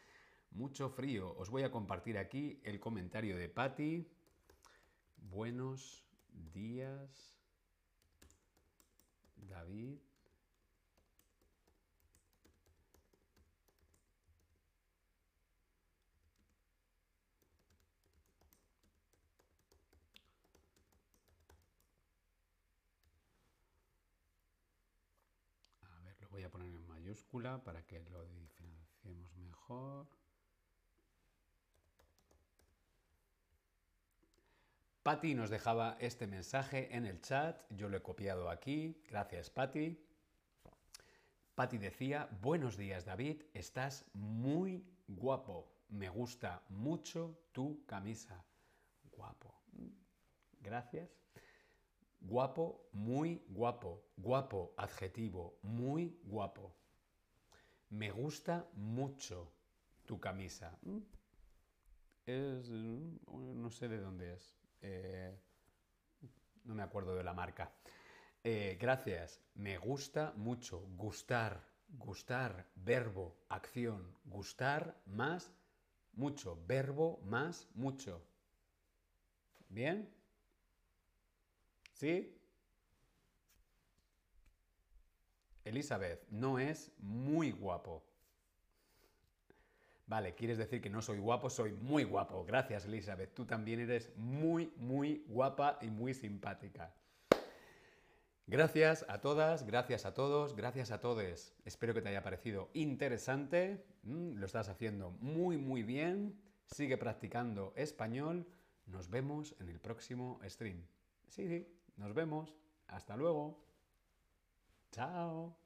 mucho 0.50 0.90
frío. 0.90 1.34
Os 1.36 1.50
voy 1.50 1.62
a 1.62 1.70
compartir 1.70 2.18
aquí 2.18 2.60
el 2.62 2.78
comentario 2.78 3.36
de 3.36 3.48
Patty. 3.48 4.06
Buenos 5.16 6.06
días, 6.52 7.38
David. 9.36 9.98
voy 26.34 26.42
a 26.42 26.50
poner 26.50 26.66
en 26.66 26.84
mayúscula 27.14 27.62
para 27.62 27.82
que 27.86 28.00
lo 28.10 28.26
diferenciemos 28.26 29.36
mejor. 29.36 30.06
Patti 35.04 35.34
nos 35.34 35.50
dejaba 35.50 35.96
este 36.00 36.26
mensaje 36.26 36.96
en 36.96 37.06
el 37.06 37.20
chat, 37.20 37.60
yo 37.70 37.88
lo 37.88 37.98
he 37.98 38.02
copiado 38.02 38.50
aquí, 38.50 39.00
gracias 39.08 39.48
Patti. 39.50 39.96
Patti 41.54 41.78
decía, 41.78 42.28
buenos 42.40 42.76
días 42.76 43.04
David, 43.04 43.42
estás 43.52 44.06
muy 44.14 44.84
guapo, 45.06 45.70
me 45.90 46.08
gusta 46.08 46.64
mucho 46.68 47.38
tu 47.52 47.84
camisa. 47.86 48.44
Guapo. 49.12 49.54
Gracias. 50.60 51.10
Guapo, 52.20 52.88
muy 52.92 53.44
guapo. 53.50 54.02
Guapo, 54.16 54.74
adjetivo, 54.76 55.58
muy 55.62 56.18
guapo. 56.24 56.74
Me 57.94 58.10
gusta 58.10 58.68
mucho 58.74 59.52
tu 60.04 60.18
camisa. 60.18 60.76
Mm. 60.82 60.98
Es, 62.26 62.68
mm, 62.68 63.62
no 63.62 63.70
sé 63.70 63.88
de 63.88 64.00
dónde 64.00 64.34
es. 64.34 64.56
Eh, 64.82 65.32
no 66.64 66.74
me 66.74 66.82
acuerdo 66.82 67.14
de 67.14 67.22
la 67.22 67.32
marca. 67.32 67.70
Eh, 68.42 68.76
gracias. 68.80 69.40
Me 69.54 69.78
gusta 69.78 70.32
mucho. 70.36 70.80
Gustar. 70.96 71.64
Gustar. 71.88 72.66
Verbo. 72.74 73.36
Acción. 73.48 74.18
Gustar 74.24 75.00
más 75.06 75.52
mucho. 76.14 76.60
Verbo 76.66 77.20
más 77.22 77.68
mucho. 77.74 78.26
¿Bien? 79.68 80.12
¿Sí? 81.92 82.36
Elizabeth, 85.64 86.26
no 86.30 86.58
es 86.58 86.92
muy 86.98 87.50
guapo. 87.50 88.04
Vale, 90.06 90.34
quieres 90.34 90.58
decir 90.58 90.82
que 90.82 90.90
no 90.90 91.00
soy 91.00 91.18
guapo, 91.18 91.48
soy 91.48 91.72
muy 91.72 92.04
guapo. 92.04 92.44
Gracias, 92.44 92.84
Elizabeth. 92.84 93.32
Tú 93.34 93.46
también 93.46 93.80
eres 93.80 94.12
muy, 94.16 94.72
muy 94.76 95.24
guapa 95.28 95.78
y 95.80 95.88
muy 95.88 96.12
simpática. 96.12 96.94
Gracias 98.46 99.06
a 99.08 99.22
todas, 99.22 99.64
gracias 99.64 100.04
a 100.04 100.12
todos, 100.12 100.54
gracias 100.54 100.90
a 100.90 101.00
todos. 101.00 101.54
Espero 101.64 101.94
que 101.94 102.02
te 102.02 102.10
haya 102.10 102.22
parecido 102.22 102.68
interesante. 102.74 103.82
Mm, 104.02 104.34
lo 104.34 104.44
estás 104.44 104.68
haciendo 104.68 105.12
muy, 105.20 105.56
muy 105.56 105.82
bien. 105.82 106.38
Sigue 106.66 106.98
practicando 106.98 107.72
español. 107.74 108.46
Nos 108.84 109.08
vemos 109.08 109.54
en 109.60 109.70
el 109.70 109.80
próximo 109.80 110.38
stream. 110.44 110.84
Sí, 111.28 111.48
sí. 111.48 111.66
Nos 111.96 112.12
vemos. 112.12 112.54
Hasta 112.88 113.16
luego. 113.16 113.64
Chao. 114.94 115.56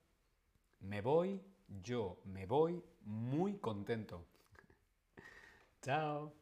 Me 0.80 1.02
voy, 1.02 1.38
yo 1.82 2.16
me 2.24 2.46
voy 2.46 2.82
muy 3.02 3.58
contento. 3.58 4.24
Chao. 5.82 6.32